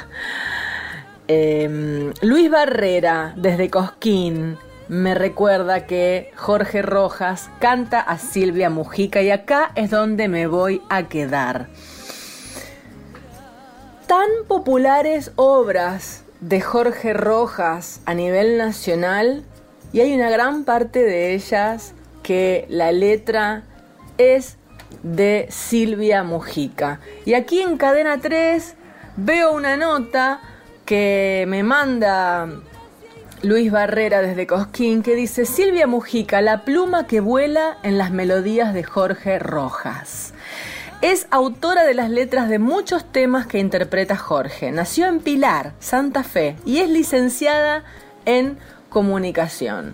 Eh, 1.28 2.12
Luis 2.21 2.49
Barrera, 2.49 3.34
desde 3.36 3.69
Cosquín, 3.69 4.58
me 4.88 5.15
recuerda 5.15 5.88
que 5.88 6.32
Jorge 6.36 6.82
Rojas 6.84 7.49
canta 7.60 7.99
a 7.99 8.17
Silvia 8.19 8.69
Mujica 8.69 9.21
y 9.21 9.32
acá 9.32 9.71
es 9.75 9.89
donde 9.89 10.28
me 10.28 10.45
voy 10.47 10.82
a 10.89 11.04
quedar. 11.08 11.67
Tan 14.08 14.28
populares 14.47 15.32
obras 15.36 16.23
de 16.39 16.62
Jorge 16.62 17.13
Rojas 17.13 18.01
a 18.06 18.13
nivel 18.13 18.58
nacional 18.60 19.43
y 19.93 20.01
hay 20.01 20.13
una 20.13 20.30
gran 20.30 20.63
parte 20.63 20.99
de 21.04 21.34
ellas 21.34 21.93
que 22.25 22.65
la 22.69 22.91
letra 22.91 23.61
es 24.17 24.57
de 25.03 25.45
Silvia 25.51 26.23
Mujica. 26.23 26.99
Y 27.23 27.35
aquí 27.35 27.61
en 27.61 27.77
Cadena 27.77 28.19
3 28.19 28.73
veo 29.15 29.53
una 29.53 29.77
nota 29.77 30.41
que 30.85 31.45
me 31.47 31.61
manda 31.61 32.49
Luis 33.43 33.71
Barrera 33.71 34.23
desde 34.23 34.47
Cosquín 34.47 35.03
que 35.03 35.13
dice 35.13 35.45
Silvia 35.45 35.85
Mujica, 35.85 36.41
la 36.41 36.65
pluma 36.65 37.05
que 37.05 37.19
vuela 37.19 37.77
en 37.83 37.99
las 37.99 38.09
melodías 38.09 38.73
de 38.73 38.83
Jorge 38.83 39.38
Rojas. 39.38 40.33
Es 41.03 41.27
autora 41.29 41.83
de 41.83 41.93
las 41.93 42.09
letras 42.09 42.49
de 42.49 42.57
muchos 42.57 43.05
temas 43.05 43.45
que 43.45 43.59
interpreta 43.59 44.17
Jorge. 44.17 44.71
Nació 44.71 45.05
en 45.05 45.19
Pilar, 45.19 45.73
Santa 45.79 46.23
Fe, 46.23 46.55
y 46.65 46.79
es 46.79 46.89
licenciada 46.89 47.83
en 48.25 48.57
comunicación. 48.89 49.93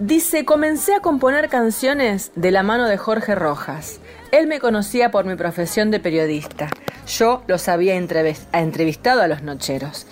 Dice, 0.00 0.46
comencé 0.46 0.94
a 0.94 1.00
componer 1.00 1.50
canciones 1.50 2.32
de 2.34 2.50
la 2.50 2.62
mano 2.62 2.88
de 2.88 2.96
Jorge 2.96 3.34
Rojas. 3.34 4.00
Él 4.32 4.46
me 4.46 4.58
conocía 4.58 5.10
por 5.10 5.26
mi 5.26 5.36
profesión 5.36 5.90
de 5.90 6.00
periodista. 6.00 6.70
Yo 7.06 7.42
los 7.46 7.68
había 7.68 7.96
entrevis- 7.96 8.46
entrevistado 8.54 9.20
a 9.20 9.28
los 9.28 9.42
nocheros. 9.42 10.06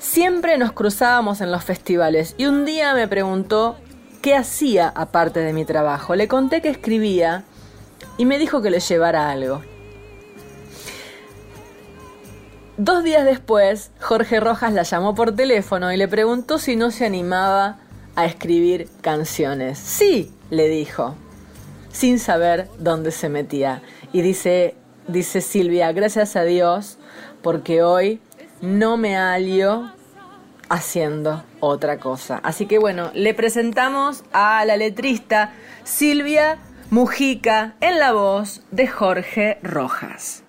Siempre 0.00 0.58
nos 0.58 0.72
cruzábamos 0.72 1.40
en 1.40 1.52
los 1.52 1.62
festivales 1.62 2.34
y 2.36 2.46
un 2.46 2.64
día 2.64 2.94
me 2.94 3.06
preguntó 3.06 3.76
qué 4.22 4.34
hacía 4.34 4.88
aparte 4.88 5.38
de 5.38 5.52
mi 5.52 5.64
trabajo. 5.64 6.16
Le 6.16 6.26
conté 6.26 6.60
que 6.60 6.68
escribía 6.70 7.44
y 8.16 8.24
me 8.24 8.40
dijo 8.40 8.60
que 8.60 8.70
le 8.70 8.80
llevara 8.80 9.30
algo. 9.30 9.62
Dos 12.76 13.04
días 13.04 13.24
después, 13.24 13.92
Jorge 14.00 14.40
Rojas 14.40 14.72
la 14.72 14.82
llamó 14.82 15.14
por 15.14 15.36
teléfono 15.36 15.92
y 15.92 15.96
le 15.96 16.08
preguntó 16.08 16.58
si 16.58 16.74
no 16.74 16.90
se 16.90 17.06
animaba 17.06 17.78
a 18.18 18.24
escribir 18.24 18.88
canciones. 19.00 19.78
Sí, 19.78 20.32
le 20.50 20.68
dijo, 20.68 21.14
sin 21.92 22.18
saber 22.18 22.68
dónde 22.76 23.12
se 23.12 23.28
metía. 23.28 23.80
Y 24.12 24.22
dice, 24.22 24.74
dice 25.06 25.40
Silvia, 25.40 25.92
gracias 25.92 26.34
a 26.34 26.42
Dios, 26.42 26.98
porque 27.42 27.84
hoy 27.84 28.20
no 28.60 28.96
me 28.96 29.14
hallo 29.14 29.92
haciendo 30.68 31.44
otra 31.60 32.00
cosa. 32.00 32.40
Así 32.42 32.66
que 32.66 32.80
bueno, 32.80 33.12
le 33.14 33.34
presentamos 33.34 34.24
a 34.32 34.64
la 34.64 34.76
letrista 34.76 35.52
Silvia 35.84 36.58
Mujica 36.90 37.76
en 37.80 38.00
la 38.00 38.10
voz 38.10 38.62
de 38.72 38.88
Jorge 38.88 39.60
Rojas. 39.62 40.42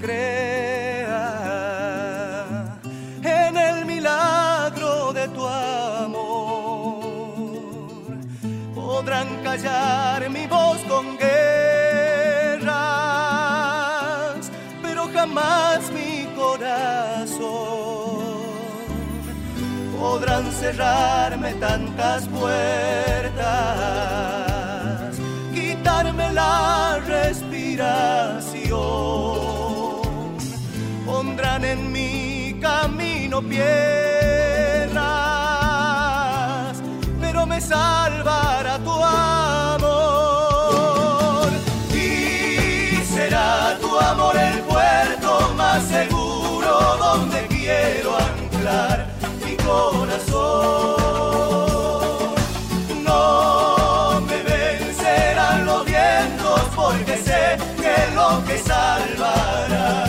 Crea 0.00 1.26
en 3.22 3.56
el 3.56 3.84
milagro 3.86 5.12
de 5.12 5.28
tu 5.28 5.46
amor. 5.46 7.06
Podrán 8.74 9.28
callar 9.42 10.30
mi 10.30 10.46
voz 10.46 10.78
con 10.88 11.16
guerras, 11.18 11.36
pero 14.82 15.08
jamás 15.12 15.90
mi 15.92 16.26
corazón. 16.34 17.56
Podrán 19.98 20.50
cerrarme 20.52 21.54
tantas 21.54 22.28
puertas 22.28 23.35
camino 33.36 33.42
piedras, 33.42 35.02
pero 37.20 37.46
me 37.46 37.60
salvará 37.60 38.78
tu 38.78 38.92
amor. 38.92 39.88
Y 41.92 42.96
será 43.04 43.76
tu 43.80 43.98
amor 43.98 44.36
el 44.36 44.60
puerto 44.62 45.52
más 45.56 45.82
seguro 45.84 46.96
donde 46.98 47.46
quiero 47.48 48.16
anclar 48.16 49.08
mi 49.44 49.56
corazón. 49.56 50.96
No 53.04 54.20
me 54.22 54.42
vencerán 54.42 55.66
los 55.66 55.84
vientos 55.84 56.60
porque 56.74 57.18
sé 57.18 57.58
que 57.76 58.14
lo 58.14 58.42
que 58.46 58.58
salvará 58.58 60.05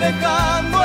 que 0.00 0.83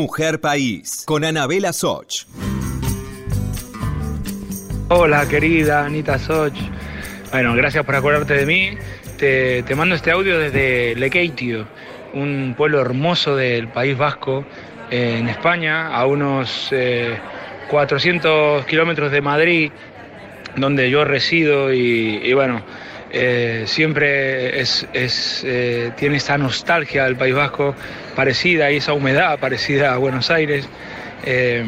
Mujer 0.00 0.40
País 0.40 1.04
con 1.04 1.26
Anabela 1.26 1.74
Soch. 1.74 2.24
Hola 4.88 5.28
querida 5.28 5.84
Anita 5.84 6.18
Soch. 6.18 6.54
Bueno, 7.30 7.54
gracias 7.54 7.84
por 7.84 7.94
acordarte 7.94 8.32
de 8.32 8.46
mí. 8.46 8.78
Te, 9.18 9.62
mando 9.76 9.94
este 9.94 10.10
audio 10.10 10.38
desde 10.38 10.94
Lequeitio, 10.94 11.66
un 12.14 12.54
pueblo 12.56 12.80
hermoso 12.80 13.36
del 13.36 13.68
País 13.68 13.98
Vasco, 13.98 14.46
en 14.90 15.28
España, 15.28 15.94
a 15.94 16.06
unos 16.06 16.68
eh, 16.70 17.18
400 17.68 18.64
kilómetros 18.64 19.12
de 19.12 19.20
Madrid, 19.20 19.70
donde 20.56 20.88
yo 20.88 21.04
resido 21.04 21.74
y 21.74 22.32
bueno, 22.32 22.62
eh, 23.12 23.64
siempre 23.66 24.60
es, 24.60 24.86
es, 24.92 25.42
eh, 25.46 25.92
tiene 25.96 26.16
esa 26.16 26.38
nostalgia 26.38 27.04
del 27.04 27.16
País 27.16 27.34
Vasco 27.34 27.74
parecida 28.14 28.70
y 28.70 28.76
esa 28.76 28.92
humedad 28.92 29.38
parecida 29.38 29.94
a 29.94 29.96
Buenos 29.96 30.30
Aires. 30.30 30.68
Eh, 31.24 31.64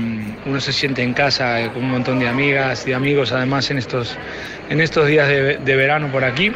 uno 0.46 0.60
se 0.60 0.72
siente 0.72 1.02
en 1.02 1.12
casa 1.12 1.70
con 1.74 1.84
un 1.84 1.90
montón 1.90 2.18
de 2.18 2.28
amigas 2.28 2.86
y 2.86 2.92
amigos 2.92 3.32
además 3.32 3.70
en 3.70 3.78
estos, 3.78 4.16
en 4.70 4.80
estos 4.80 5.06
días 5.06 5.28
de, 5.28 5.58
de 5.58 5.76
verano 5.76 6.08
por 6.10 6.24
aquí. 6.24 6.52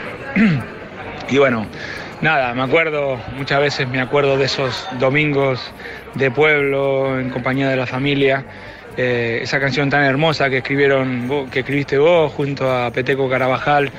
y 1.28 1.38
bueno, 1.38 1.66
nada, 2.20 2.54
me 2.54 2.62
acuerdo, 2.62 3.20
muchas 3.36 3.60
veces 3.60 3.88
me 3.88 4.00
acuerdo 4.00 4.36
de 4.36 4.44
esos 4.44 4.88
domingos 4.98 5.60
de 6.14 6.30
pueblo 6.30 7.18
en 7.18 7.30
compañía 7.30 7.68
de 7.68 7.76
la 7.76 7.86
familia. 7.86 8.44
Eh, 8.96 9.40
esa 9.42 9.60
canción 9.60 9.90
tan 9.90 10.04
hermosa 10.04 10.48
que 10.48 10.58
escribieron 10.58 11.50
que 11.50 11.60
escribiste 11.60 11.98
vos 11.98 12.32
junto 12.32 12.72
a 12.72 12.90
Peteco 12.90 13.28
Carabajal, 13.28 13.90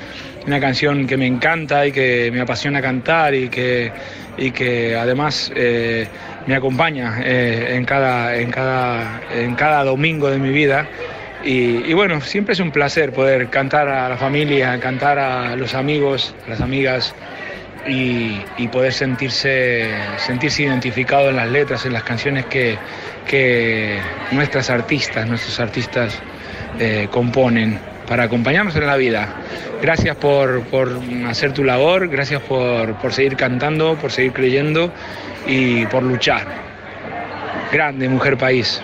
una 0.48 0.60
canción 0.60 1.06
que 1.06 1.18
me 1.18 1.26
encanta 1.26 1.86
y 1.86 1.92
que 1.92 2.30
me 2.32 2.40
apasiona 2.40 2.80
cantar 2.80 3.34
y 3.34 3.50
que, 3.50 3.92
y 4.38 4.50
que 4.50 4.96
además 4.96 5.52
eh, 5.54 6.08
me 6.46 6.54
acompaña 6.54 7.20
eh, 7.22 7.76
en, 7.76 7.84
cada, 7.84 8.34
en, 8.34 8.50
cada, 8.50 9.20
en 9.30 9.54
cada 9.54 9.84
domingo 9.84 10.30
de 10.30 10.38
mi 10.38 10.48
vida. 10.48 10.88
Y, 11.44 11.92
bueno, 11.92 12.20
siempre 12.20 12.54
es 12.54 12.60
un 12.60 12.72
placer 12.72 13.12
poder 13.12 13.48
cantar 13.48 13.88
a 13.88 14.08
la 14.08 14.16
familia, 14.16 14.80
cantar 14.80 15.18
a 15.18 15.54
los 15.54 15.74
amigos, 15.74 16.34
a 16.46 16.50
las 16.50 16.60
amigas 16.60 17.14
y, 17.86 18.40
y 18.56 18.68
poder 18.68 18.92
sentirse, 18.92 19.88
sentirse 20.16 20.64
identificado 20.64 21.28
en 21.28 21.36
las 21.36 21.48
letras, 21.48 21.86
en 21.86 21.92
las 21.92 22.02
canciones 22.02 22.46
que, 22.46 22.76
que 23.26 24.00
nuestras 24.32 24.68
artistas, 24.68 25.28
nuestros 25.28 25.60
artistas 25.60 26.20
eh, 26.80 27.06
componen 27.10 27.78
para 28.08 28.24
acompañarnos 28.24 28.74
en 28.76 28.86
la 28.86 28.96
vida. 28.96 29.36
Gracias 29.82 30.16
por, 30.16 30.62
por 30.64 30.98
hacer 31.26 31.52
tu 31.52 31.62
labor, 31.62 32.08
gracias 32.08 32.42
por, 32.42 32.94
por 32.94 33.12
seguir 33.12 33.36
cantando, 33.36 33.96
por 33.96 34.10
seguir 34.10 34.32
creyendo 34.32 34.90
y 35.46 35.86
por 35.86 36.02
luchar. 36.02 36.46
Grande 37.70 38.08
mujer 38.08 38.38
país. 38.38 38.82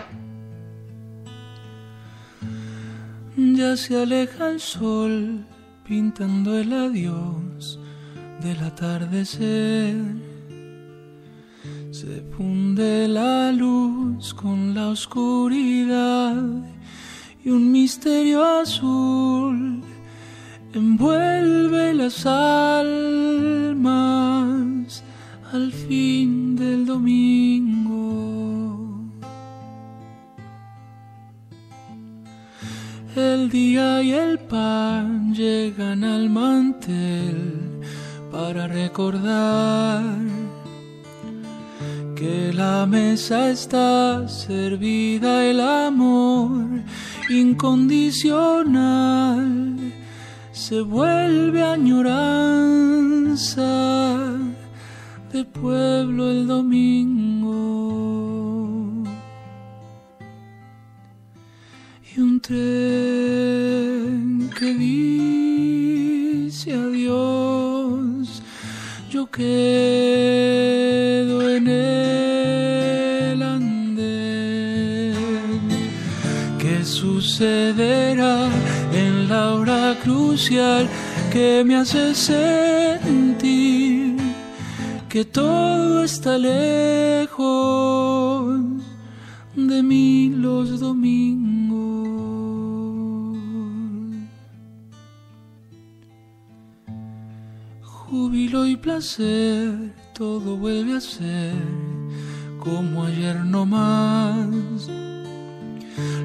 Ya 3.37 3.77
se 3.77 4.01
aleja 4.01 4.51
el 4.51 4.61
sol 4.61 5.45
pintando 5.87 6.59
el 6.59 6.72
adiós 6.72 7.81
del 8.41 8.62
atardecer. 8.62 9.97
Se 11.91 12.22
funde 12.37 13.09
la 13.09 13.53
luz 13.53 14.35
con 14.35 14.75
la 14.75 14.89
oscuridad 14.89 16.35
y 17.45 17.51
un 17.51 17.70
misterio 17.70 18.42
azul 18.42 19.82
envuelve 20.72 21.92
las 21.92 22.24
almas 22.24 23.84
al 25.53 25.70
fin 25.70 26.57
del 26.57 26.86
domingo. 26.86 27.84
El 33.14 33.51
día 33.51 34.03
y 34.03 34.12
el 34.12 34.38
pan 34.38 35.34
llegan 35.34 36.03
al 36.03 36.30
mantel 36.30 37.80
para 38.32 38.66
recordar 38.66 40.03
que 42.16 42.53
la 42.55 42.86
mesa 42.86 43.51
está 43.51 44.26
servida, 44.28 45.45
el 45.45 45.61
amor 45.61 46.64
incondicional 47.31 49.79
se 50.53 50.81
vuelve 50.81 51.62
añoranza 51.62 53.62
de 55.33 55.45
pueblo 55.45 56.31
el 56.31 56.47
domingo. 56.47 57.25
y 62.16 62.20
un 62.20 62.41
tren 62.41 64.49
que 64.57 64.72
dice 64.75 66.75
adiós. 66.75 68.41
Yo 69.11 69.29
quedo 69.31 70.84
sucederá 77.35 78.49
en 78.93 79.28
la 79.28 79.55
hora 79.55 79.97
crucial 80.05 80.89
que 81.32 81.64
me 81.66 81.74
hace 81.74 82.14
sentir 82.14 84.16
que 85.09 85.24
todo 85.24 86.05
está 86.05 86.39
lejos 86.39 87.35
de 89.57 89.82
mí 89.82 90.30
los 90.30 90.78
domingos? 90.78 91.45
Júbilo 97.82 98.64
y 98.64 98.76
placer, 98.76 99.93
todo 100.12 100.57
vuelve 100.57 100.99
a 100.99 101.01
ser 101.01 101.55
como 102.61 103.05
ayer 103.05 103.45
no 103.45 103.66
más. 103.66 105.04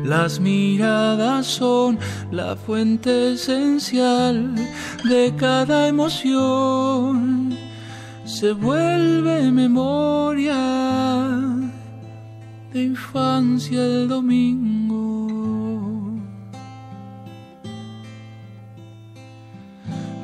Las 0.04 0.40
miradas 0.40 1.46
son 1.46 2.00
la 2.32 2.56
fuente 2.56 3.34
esencial 3.34 4.56
de 5.04 5.34
cada 5.38 5.88
emoción. 5.88 7.56
Se 8.26 8.54
vuelve 8.54 9.52
memoria 9.52 10.56
de 12.74 12.84
infancia 12.84 13.82
el 13.82 14.08
domingo. 14.08 15.00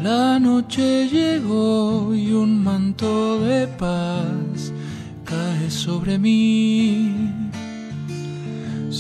La 0.02 0.40
noche 0.40 1.10
llegó 1.10 2.14
y 2.14 2.32
un 2.32 2.64
manto 2.64 3.40
de 3.40 3.66
paz 3.68 4.72
cae 5.24 5.72
sobre 5.72 6.20
mí. 6.20 6.95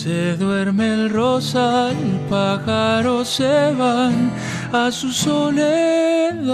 Se 0.05 0.37
duerme 0.37 0.93
el 0.93 1.09
rosal, 1.09 1.97
pájaros 2.29 3.27
se 3.27 3.73
van 3.73 4.31
a 4.71 4.91
su 4.91 5.11
soledad. 5.11 6.45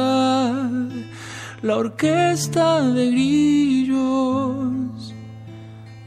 La 1.62 1.76
orquesta 1.76 2.82
de 2.82 3.12
grillos 3.12 5.14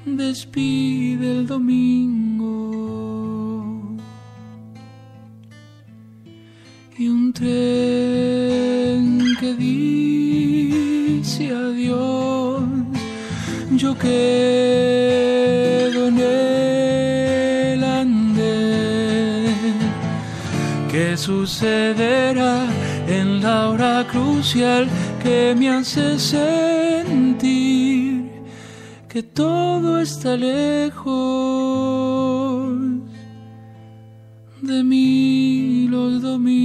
despide 0.07 1.33
el 1.33 1.47
domingo. 1.47 2.79
Y 6.97 7.09
un 7.09 7.31
tren 7.35 9.21
que 9.39 9.53
dice 9.53 11.55
adiós, 11.55 12.63
yo 13.77 13.99
quedo 13.99 15.14
¿Qué 21.15 21.19
sucederá 21.19 22.67
en 23.07 23.41
la 23.41 23.69
hora 23.71 24.05
crucial 24.11 24.89
que 25.23 25.55
me 25.57 25.69
hace 25.69 26.19
sentir 26.19 27.62
que 29.09 29.23
todo 29.23 30.01
está 30.01 30.37
lejos 30.37 31.15
de 34.61 34.83
mí 34.83 35.87
los 35.89 36.21
domingos. 36.21 36.65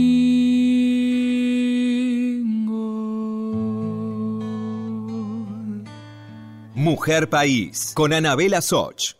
Mujer 6.74 7.30
País 7.30 7.91
con 7.93 8.14
Anabela 8.14 8.64
Soch. 8.64 9.14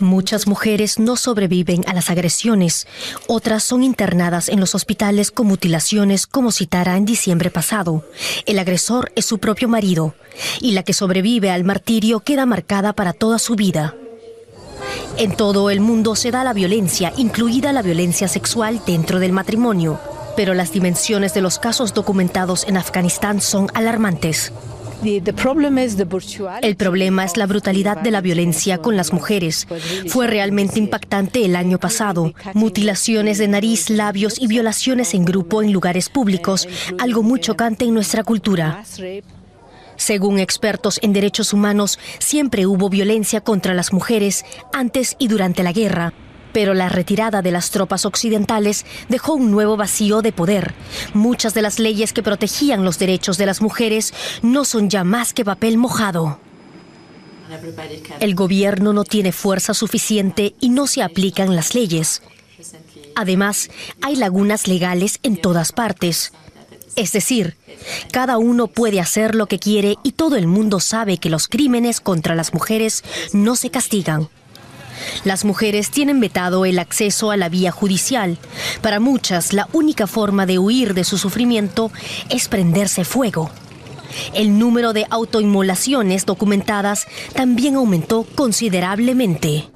Muchas 0.00 0.46
mujeres 0.46 0.98
no 0.98 1.14
sobreviven 1.16 1.84
a 1.86 1.92
las 1.92 2.08
agresiones, 2.08 2.86
otras 3.26 3.62
son 3.62 3.82
internadas 3.82 4.48
en 4.48 4.58
los 4.58 4.74
hospitales 4.74 5.30
con 5.30 5.46
mutilaciones 5.46 6.26
como 6.26 6.52
citara 6.52 6.96
en 6.96 7.04
diciembre 7.04 7.50
pasado. 7.50 8.02
El 8.46 8.58
agresor 8.58 9.12
es 9.14 9.26
su 9.26 9.38
propio 9.38 9.68
marido 9.68 10.14
y 10.58 10.72
la 10.72 10.84
que 10.84 10.94
sobrevive 10.94 11.50
al 11.50 11.64
martirio 11.64 12.20
queda 12.20 12.46
marcada 12.46 12.94
para 12.94 13.12
toda 13.12 13.38
su 13.38 13.56
vida. 13.56 13.94
En 15.18 15.36
todo 15.36 15.68
el 15.68 15.80
mundo 15.80 16.16
se 16.16 16.30
da 16.30 16.44
la 16.44 16.54
violencia, 16.54 17.12
incluida 17.18 17.74
la 17.74 17.82
violencia 17.82 18.26
sexual 18.26 18.80
dentro 18.86 19.18
del 19.18 19.32
matrimonio, 19.32 20.00
pero 20.34 20.54
las 20.54 20.72
dimensiones 20.72 21.34
de 21.34 21.42
los 21.42 21.58
casos 21.58 21.92
documentados 21.92 22.66
en 22.66 22.78
Afganistán 22.78 23.42
son 23.42 23.68
alarmantes. 23.74 24.50
El 25.02 26.76
problema 26.76 27.24
es 27.24 27.36
la 27.36 27.46
brutalidad 27.46 27.98
de 27.98 28.10
la 28.10 28.20
violencia 28.20 28.78
con 28.78 28.96
las 28.96 29.12
mujeres. 29.12 29.66
Fue 30.08 30.26
realmente 30.26 30.78
impactante 30.78 31.44
el 31.44 31.56
año 31.56 31.78
pasado. 31.78 32.32
Mutilaciones 32.54 33.38
de 33.38 33.48
nariz, 33.48 33.90
labios 33.90 34.40
y 34.40 34.46
violaciones 34.46 35.14
en 35.14 35.24
grupo 35.24 35.62
en 35.62 35.72
lugares 35.72 36.08
públicos, 36.08 36.68
algo 36.98 37.22
muy 37.22 37.40
chocante 37.40 37.84
en 37.84 37.94
nuestra 37.94 38.24
cultura. 38.24 38.84
Según 39.96 40.38
expertos 40.38 40.98
en 41.02 41.12
derechos 41.12 41.52
humanos, 41.52 41.98
siempre 42.18 42.66
hubo 42.66 42.88
violencia 42.88 43.42
contra 43.42 43.74
las 43.74 43.92
mujeres 43.92 44.44
antes 44.72 45.14
y 45.18 45.28
durante 45.28 45.62
la 45.62 45.72
guerra. 45.72 46.14
Pero 46.52 46.74
la 46.74 46.88
retirada 46.88 47.42
de 47.42 47.52
las 47.52 47.70
tropas 47.70 48.04
occidentales 48.04 48.84
dejó 49.08 49.34
un 49.34 49.50
nuevo 49.50 49.76
vacío 49.76 50.22
de 50.22 50.32
poder. 50.32 50.74
Muchas 51.14 51.54
de 51.54 51.62
las 51.62 51.78
leyes 51.78 52.12
que 52.12 52.22
protegían 52.22 52.84
los 52.84 52.98
derechos 52.98 53.38
de 53.38 53.46
las 53.46 53.60
mujeres 53.60 54.12
no 54.42 54.64
son 54.64 54.90
ya 54.90 55.04
más 55.04 55.32
que 55.32 55.44
papel 55.44 55.78
mojado. 55.78 56.38
El 58.20 58.34
gobierno 58.34 58.92
no 58.92 59.04
tiene 59.04 59.32
fuerza 59.32 59.74
suficiente 59.74 60.54
y 60.60 60.68
no 60.68 60.86
se 60.86 61.02
aplican 61.02 61.56
las 61.56 61.74
leyes. 61.74 62.22
Además, 63.14 63.70
hay 64.02 64.16
lagunas 64.16 64.68
legales 64.68 65.18
en 65.22 65.36
todas 65.36 65.72
partes. 65.72 66.32
Es 66.96 67.12
decir, 67.12 67.56
cada 68.12 68.38
uno 68.38 68.66
puede 68.66 69.00
hacer 69.00 69.34
lo 69.34 69.46
que 69.46 69.58
quiere 69.58 69.96
y 70.02 70.12
todo 70.12 70.36
el 70.36 70.46
mundo 70.46 70.80
sabe 70.80 71.18
que 71.18 71.30
los 71.30 71.48
crímenes 71.48 72.00
contra 72.00 72.34
las 72.34 72.52
mujeres 72.52 73.04
no 73.32 73.56
se 73.56 73.70
castigan. 73.70 74.28
Las 75.24 75.44
mujeres 75.44 75.90
tienen 75.90 76.20
vetado 76.20 76.64
el 76.64 76.78
acceso 76.78 77.30
a 77.30 77.36
la 77.36 77.48
vía 77.48 77.70
judicial. 77.70 78.38
Para 78.82 79.00
muchas, 79.00 79.52
la 79.52 79.68
única 79.72 80.06
forma 80.06 80.46
de 80.46 80.58
huir 80.58 80.94
de 80.94 81.04
su 81.04 81.18
sufrimiento 81.18 81.90
es 82.28 82.48
prenderse 82.48 83.04
fuego. 83.04 83.50
El 84.34 84.58
número 84.58 84.92
de 84.92 85.06
autoinmolaciones 85.10 86.26
documentadas 86.26 87.06
también 87.34 87.76
aumentó 87.76 88.24
considerablemente. 88.34 89.70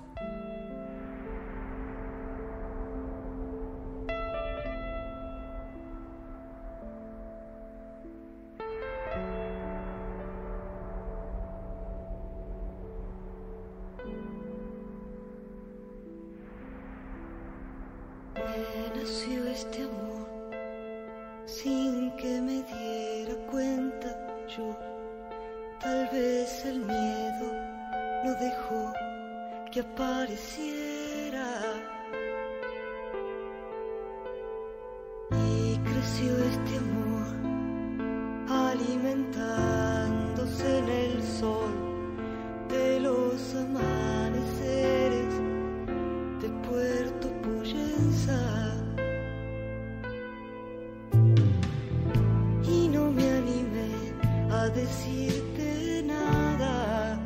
Decirte 54.71 56.03
nada. 56.07 57.19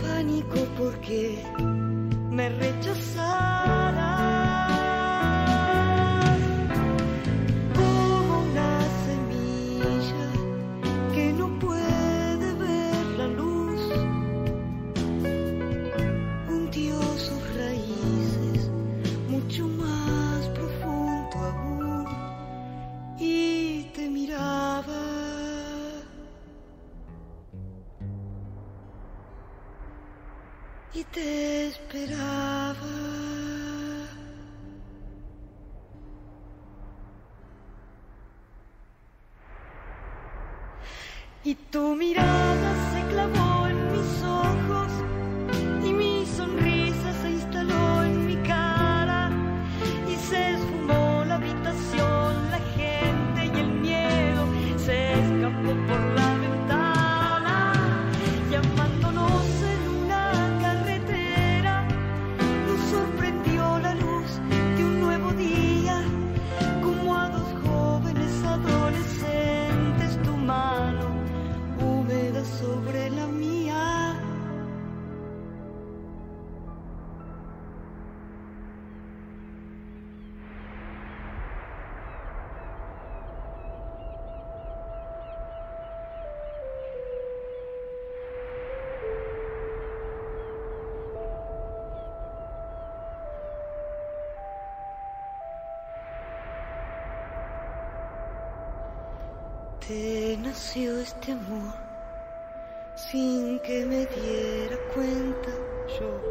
Pánico 0.00 0.58
porque 0.76 1.38
me 2.30 2.48
rechazaras. 2.48 3.33
Te 99.86 100.38
nació 100.38 100.98
este 100.98 101.32
amor 101.32 101.74
sin 102.94 103.58
que 103.58 103.84
me 103.84 104.06
diera 104.06 104.78
cuenta 104.94 105.50
yo. 106.00 106.22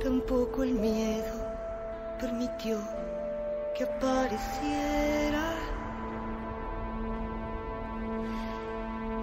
Tampoco 0.00 0.62
el 0.62 0.74
miedo 0.74 1.34
permitió 2.20 2.78
que 3.74 3.82
apareciera. 3.82 5.56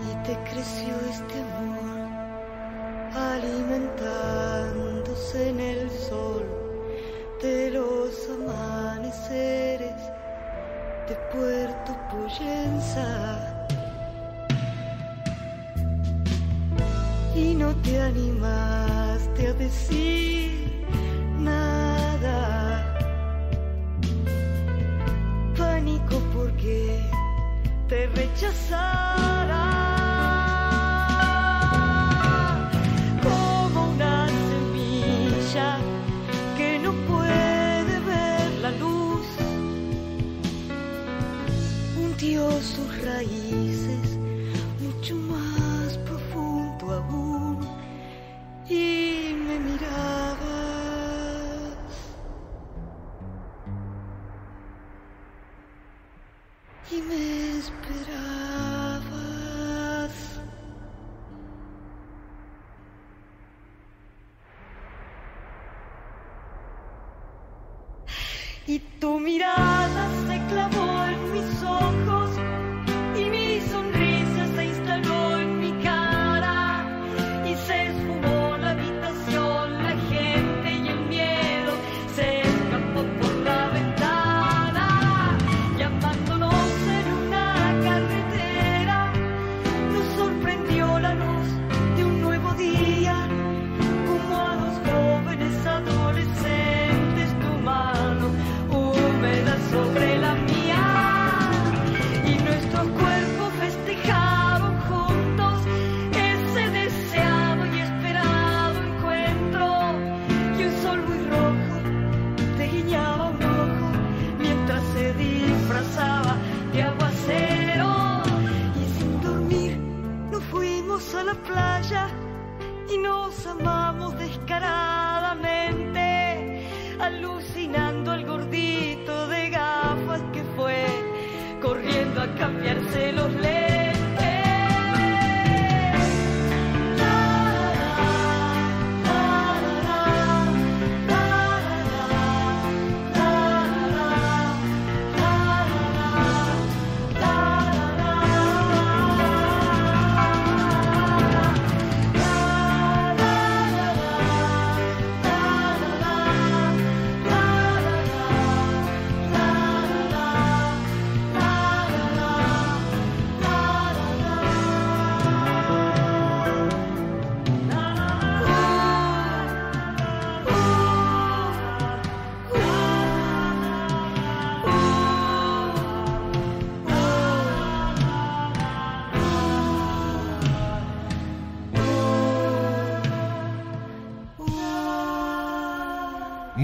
Y 0.02 0.16
te 0.26 0.38
creció 0.52 0.94
este 1.10 1.40
amor 1.40 2.10
alimentándose 3.16 5.48
en 5.48 5.62
el 5.62 5.90
sol 5.92 6.44
de 7.42 7.72
los 7.72 8.30
amaneceres 8.32 10.17
de 11.08 11.16
Puerto 11.32 11.96
Poyensa. 12.12 13.66
Y 17.36 17.54
no 17.54 17.74
te 17.76 18.02
animaste 18.02 19.48
a 19.48 19.54
decir 19.54 20.86
nada. 21.40 22.84
Pánico 25.58 26.20
porque 26.34 27.00
te 27.88 28.08
rechazara 28.08 29.77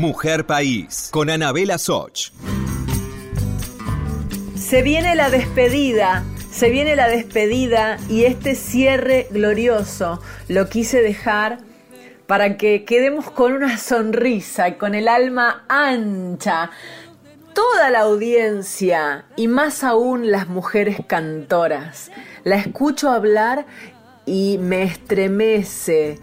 Mujer 0.03 0.45
País, 0.45 1.07
con 1.13 1.29
Anabela 1.29 1.77
Soch. 1.77 2.33
Se 4.53 4.81
viene 4.81 5.15
la 5.15 5.29
despedida, 5.29 6.25
se 6.51 6.69
viene 6.69 6.97
la 6.97 7.07
despedida 7.07 7.97
y 8.09 8.25
este 8.25 8.55
cierre 8.55 9.29
glorioso 9.31 10.19
lo 10.49 10.67
quise 10.67 11.01
dejar 11.01 11.59
para 12.27 12.57
que 12.57 12.83
quedemos 12.83 13.31
con 13.31 13.53
una 13.53 13.77
sonrisa 13.77 14.67
y 14.67 14.73
con 14.73 14.93
el 14.93 15.07
alma 15.07 15.63
ancha. 15.69 16.69
Toda 17.53 17.89
la 17.89 18.01
audiencia 18.01 19.23
y 19.37 19.47
más 19.47 19.85
aún 19.85 20.31
las 20.31 20.49
mujeres 20.49 20.97
cantoras. 21.07 22.11
La 22.43 22.57
escucho 22.57 23.09
hablar 23.09 23.65
y 24.25 24.57
me 24.57 24.83
estremece. 24.83 26.19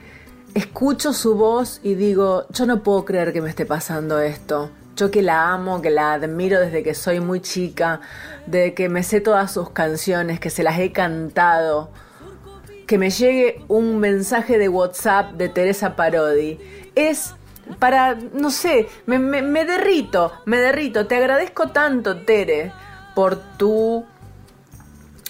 Escucho 0.55 1.13
su 1.13 1.37
voz 1.37 1.81
y 1.83 1.95
digo, 1.95 2.47
yo 2.51 2.67
no 2.67 2.83
puedo 2.83 3.05
creer 3.05 3.33
que 3.33 3.41
me 3.41 3.49
esté 3.51 3.67
pasando 3.67 4.19
esto. 4.21 4.71
Yo 4.97 5.11
que 5.11 5.23
la 5.23 5.53
amo, 5.53 5.81
que 5.81 5.91
la 5.91 6.13
admiro 6.15 6.61
desde 6.61 6.83
que 6.83 6.95
soy 6.95 7.21
muy 7.21 7.41
chica, 7.41 8.01
de 8.47 8.75
que 8.75 8.89
me 8.89 9.03
sé 9.03 9.21
todas 9.21 9.53
sus 9.53 9.71
canciones, 9.71 10.41
que 10.41 10.51
se 10.51 10.63
las 10.63 10.79
he 10.79 10.93
cantado, 10.93 11.91
que 12.87 12.99
me 12.99 13.11
llegue 13.11 13.63
un 13.69 13.99
mensaje 13.99 14.59
de 14.59 14.69
WhatsApp 14.69 15.33
de 15.35 15.49
Teresa 15.49 15.95
Parodi. 15.95 16.59
Es 16.97 17.35
para, 17.79 18.17
no 18.33 18.51
sé, 18.51 18.89
me- 19.07 19.19
me 19.21 19.65
derrito, 19.65 20.33
me 20.45 20.59
derrito. 20.59 21.07
Te 21.07 21.17
agradezco 21.17 21.69
tanto, 21.69 22.23
Tere, 22.25 22.73
por 23.15 23.37
tu 23.57 24.05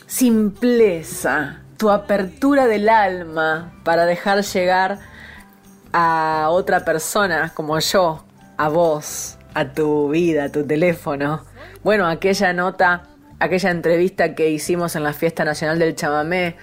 simpleza, 0.06 1.60
tu 1.76 1.90
apertura 1.90 2.66
del 2.66 2.88
alma 2.88 3.72
para 3.84 4.06
dejar 4.06 4.42
llegar 4.42 4.98
a 5.92 6.48
otra 6.50 6.84
persona 6.84 7.52
como 7.54 7.78
yo, 7.78 8.24
a 8.56 8.68
vos, 8.68 9.36
a 9.54 9.64
tu 9.66 10.10
vida, 10.10 10.44
a 10.44 10.48
tu 10.50 10.66
teléfono. 10.66 11.44
Bueno, 11.82 12.06
aquella 12.06 12.52
nota, 12.52 13.08
aquella 13.38 13.70
entrevista 13.70 14.34
que 14.34 14.50
hicimos 14.50 14.96
en 14.96 15.04
la 15.04 15.12
Fiesta 15.12 15.44
Nacional 15.44 15.78
del 15.78 15.94
Chamamé, 15.94 16.56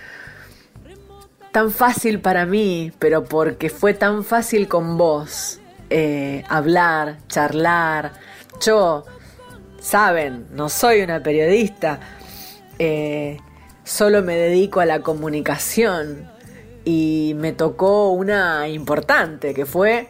tan 1.52 1.72
fácil 1.72 2.20
para 2.20 2.46
mí, 2.46 2.92
pero 3.00 3.24
porque 3.24 3.70
fue 3.70 3.94
tan 3.94 4.24
fácil 4.24 4.68
con 4.68 4.98
vos 4.98 5.60
eh, 5.90 6.44
hablar, 6.50 7.18
charlar. 7.28 8.14
Yo, 8.62 9.06
saben, 9.80 10.48
no 10.52 10.70
soy 10.70 11.02
una 11.02 11.22
periodista, 11.22 12.00
eh, 12.80 13.38
solo 13.84 14.22
me 14.22 14.36
dedico 14.36 14.82
a 14.82 14.86
la 14.86 15.00
comunicación 15.00 16.37
y 16.90 17.34
me 17.36 17.52
tocó 17.52 18.12
una 18.12 18.70
importante 18.70 19.54
que 19.54 19.66
fue 19.66 20.08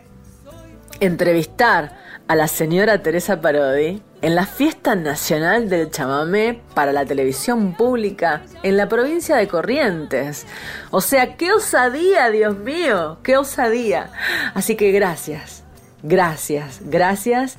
entrevistar 0.99 1.97
a 2.28 2.36
la 2.36 2.47
señora 2.47 3.01
Teresa 3.01 3.41
Parodi 3.41 4.03
en 4.21 4.36
la 4.36 4.45
fiesta 4.45 4.93
nacional 4.93 5.69
del 5.69 5.89
chamamé 5.89 6.61
para 6.75 6.93
la 6.93 7.03
televisión 7.03 7.73
pública 7.73 8.43
en 8.61 8.78
la 8.78 8.88
provincia 8.88 9.38
de 9.38 9.47
Corrientes. 9.47 10.45
O 10.91 11.01
sea, 11.01 11.36
qué 11.36 11.51
osadía, 11.51 12.30
Dios 12.30 12.55
mío, 12.59 13.17
qué 13.23 13.38
osadía. 13.38 14.11
Así 14.53 14.75
que 14.75 14.91
gracias, 14.91 15.63
gracias, 16.03 16.82
gracias. 16.84 17.57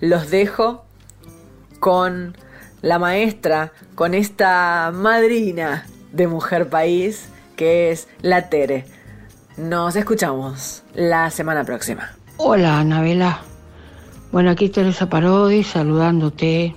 Los 0.00 0.28
dejo 0.28 0.84
con 1.78 2.36
la 2.82 2.98
maestra, 2.98 3.72
con 3.94 4.12
esta 4.12 4.90
madrina 4.92 5.86
de 6.12 6.26
Mujer 6.26 6.68
País, 6.68 7.30
que 7.60 7.90
es 7.90 8.08
la 8.22 8.48
Tere. 8.48 8.86
Nos 9.58 9.94
escuchamos 9.94 10.82
la 10.94 11.28
semana 11.28 11.62
próxima. 11.62 12.08
Hola, 12.38 12.80
Anabela. 12.80 13.42
Bueno, 14.32 14.48
aquí 14.48 14.70
Teresa 14.70 15.10
Parodi 15.10 15.62
saludándote. 15.62 16.74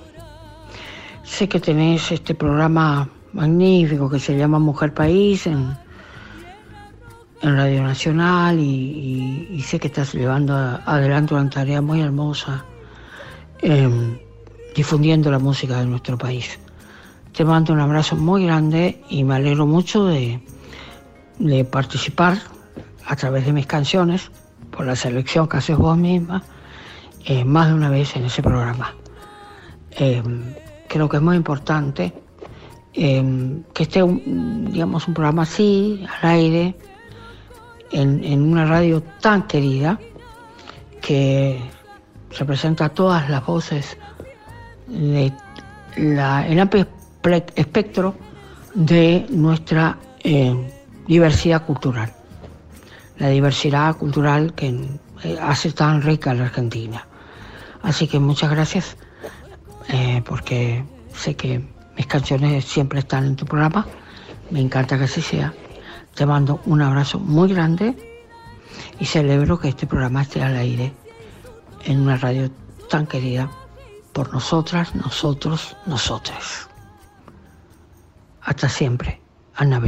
Sé 1.23 1.47
que 1.47 1.61
tenés 1.61 2.11
este 2.11 2.35
programa 2.35 3.07
magnífico 3.31 4.09
que 4.09 4.19
se 4.19 4.35
llama 4.35 4.59
Mujer 4.59 4.93
País 4.93 5.47
en, 5.47 5.73
en 7.41 7.55
Radio 7.55 7.81
Nacional 7.83 8.59
y, 8.59 9.63
sé 9.65 9.79
que 9.79 9.87
estás 9.87 10.13
llevando 10.13 10.53
adelante 10.53 11.33
una 11.33 11.49
tarea 11.49 11.81
muy 11.81 12.01
hermosa 12.01 12.65
em, 13.61 14.19
difundiendo 14.75 15.31
la 15.31 15.39
música 15.39 15.79
de 15.79 15.85
nuestro 15.85 16.17
país. 16.17 16.59
Te 17.31 17.45
mando 17.45 17.71
un 17.71 17.79
abrazo 17.79 18.17
muy 18.17 18.45
grande 18.45 19.01
y 19.09 19.23
me 19.23 19.35
alegro 19.35 19.65
mucho 19.65 20.03
de, 20.07 20.41
de 21.39 21.65
participar 21.65 22.37
a 23.05 23.15
través 23.15 23.45
de 23.45 23.53
mis 23.53 23.65
canciones 23.65 24.31
por 24.71 24.85
la 24.85 24.95
selección 24.95 25.47
que 25.47 25.57
haces 25.57 25.77
vos 25.77 25.97
misma 25.97 26.43
eh, 27.25 27.43
más 27.45 27.67
de 27.67 27.73
una 27.73 27.89
vez 27.89 28.15
en 28.15 28.25
ese 28.25 28.41
programa. 28.41 28.93
Em, 29.91 30.53
creo 30.87 31.07
que 31.07 31.17
es 31.17 31.23
muy 31.23 31.35
importante 31.35 32.13
em, 32.93 33.63
que 33.73 33.83
esté, 33.83 34.01
un, 34.03 34.71
digamos, 34.71 35.07
un 35.07 35.13
programa 35.13 35.43
así, 35.43 36.05
al 36.21 36.29
aire, 36.29 36.75
en, 37.91 38.41
una 38.41 38.65
radio 38.65 39.01
tan 39.21 39.43
querida, 39.47 39.99
que 41.01 41.61
representa 42.37 42.89
todas 42.89 43.29
las 43.29 43.45
voces 43.45 43.97
el 44.89 46.59
amplio 46.59 46.87
espe- 47.21 47.51
espectro 47.55 48.15
de 48.73 49.25
nuestra 49.29 49.97
eh, 50.23 50.55
diversidad 51.07 51.65
cultural. 51.65 52.13
La 53.17 53.29
diversidad 53.29 53.95
cultural 53.95 54.53
que 54.53 54.67
eh, 55.23 55.37
hace 55.41 55.71
tan 55.71 56.01
rica 56.01 56.33
la 56.33 56.45
Argentina. 56.45 57.07
Así 57.81 58.07
que 58.07 58.19
muchas 58.19 58.49
gracias 58.49 58.97
eh, 59.89 60.21
porque 60.25 60.83
sé 61.13 61.35
que 61.35 61.63
mis 61.95 62.07
canciones 62.07 62.65
siempre 62.65 62.99
están 62.99 63.25
en 63.25 63.35
tu 63.35 63.45
programa. 63.45 63.85
Me 64.49 64.59
encanta 64.59 64.97
que 64.97 65.05
así 65.05 65.21
sea. 65.21 65.53
Te 66.15 66.25
mando 66.25 66.61
un 66.65 66.81
abrazo 66.81 67.19
muy 67.19 67.53
grande 67.53 67.95
y 68.99 69.05
celebro 69.05 69.59
que 69.59 69.69
este 69.69 69.87
programa 69.87 70.21
esté 70.21 70.41
al 70.41 70.55
aire 70.55 70.93
en 71.85 72.01
una 72.01 72.17
radio 72.17 72.49
tan 72.89 73.07
querida 73.07 73.49
por 74.13 74.31
nosotras, 74.31 74.93
nosotros, 74.95 75.75
nosotras. 75.85 76.69
Hasta 78.41 78.69
siempre, 78.69 79.21
Ana 79.55 79.79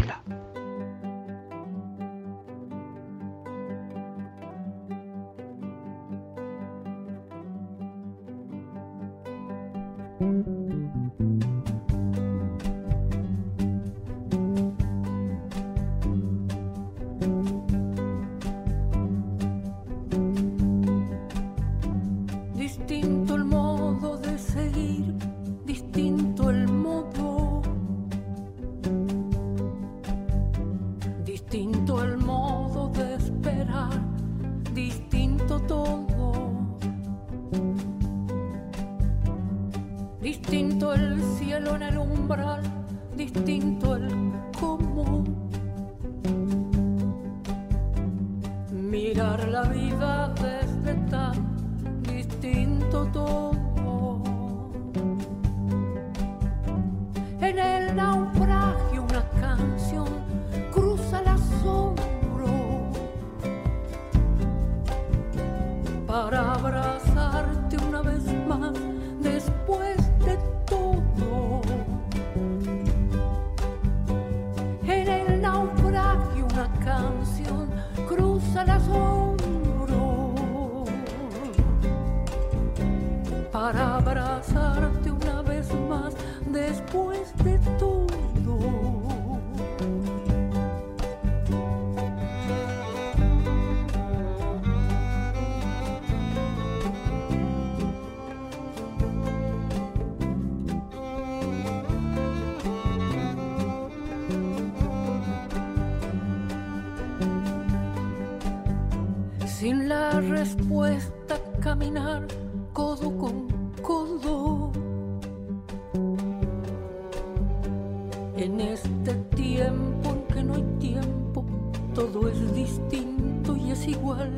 todo 121.96 122.28
es 122.28 122.54
distinto 122.54 123.56
y 123.56 123.72
es 123.72 123.88
igual 123.88 124.30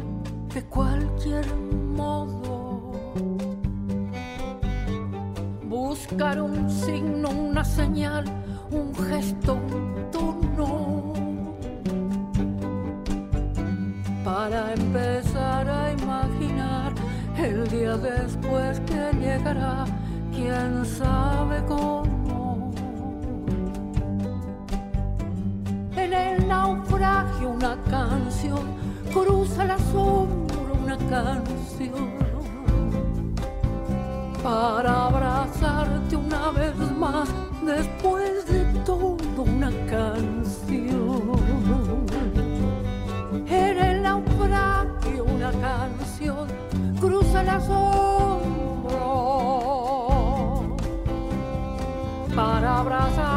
que 0.53 0.63
cualquier 0.65 1.43
modo. 1.55 2.91
Buscar 5.63 6.39
un 6.39 6.69
signo, 6.69 7.29
una 7.29 7.65
señal, 7.65 8.25
un 8.69 8.93
gesto, 8.93 9.55
un 9.55 10.11
tono. 10.11 11.13
Para 14.23 14.73
empezar 14.73 15.67
a 15.67 15.91
imaginar 15.93 16.93
el 17.39 17.67
día 17.69 17.97
después 17.97 18.79
que 18.81 19.17
llegará, 19.19 19.85
quién 20.31 20.85
sabe 20.85 21.63
cómo. 21.65 22.71
En 25.95 26.13
el 26.13 26.47
naufragio 26.97 27.49
una 27.49 27.77
canción. 27.89 28.59
Cruza 29.13 29.63
el 29.63 29.71
asombro, 29.71 30.73
una 30.83 30.97
canción. 30.97 32.09
Para 34.43 35.05
abrazarte 35.05 36.15
una 36.15 36.51
vez 36.51 36.75
más 36.97 37.29
después 37.65 38.45
de 38.47 38.63
todo 38.85 39.17
una 39.37 39.69
canción. 39.87 41.37
En 43.47 43.77
el 43.77 44.01
naufragio 44.01 45.25
una 45.25 45.51
canción. 45.51 46.47
Cruza 46.99 47.41
el 47.41 47.49
asombro 47.49 48.07
para 52.35 52.79
abrazarte 52.79 53.36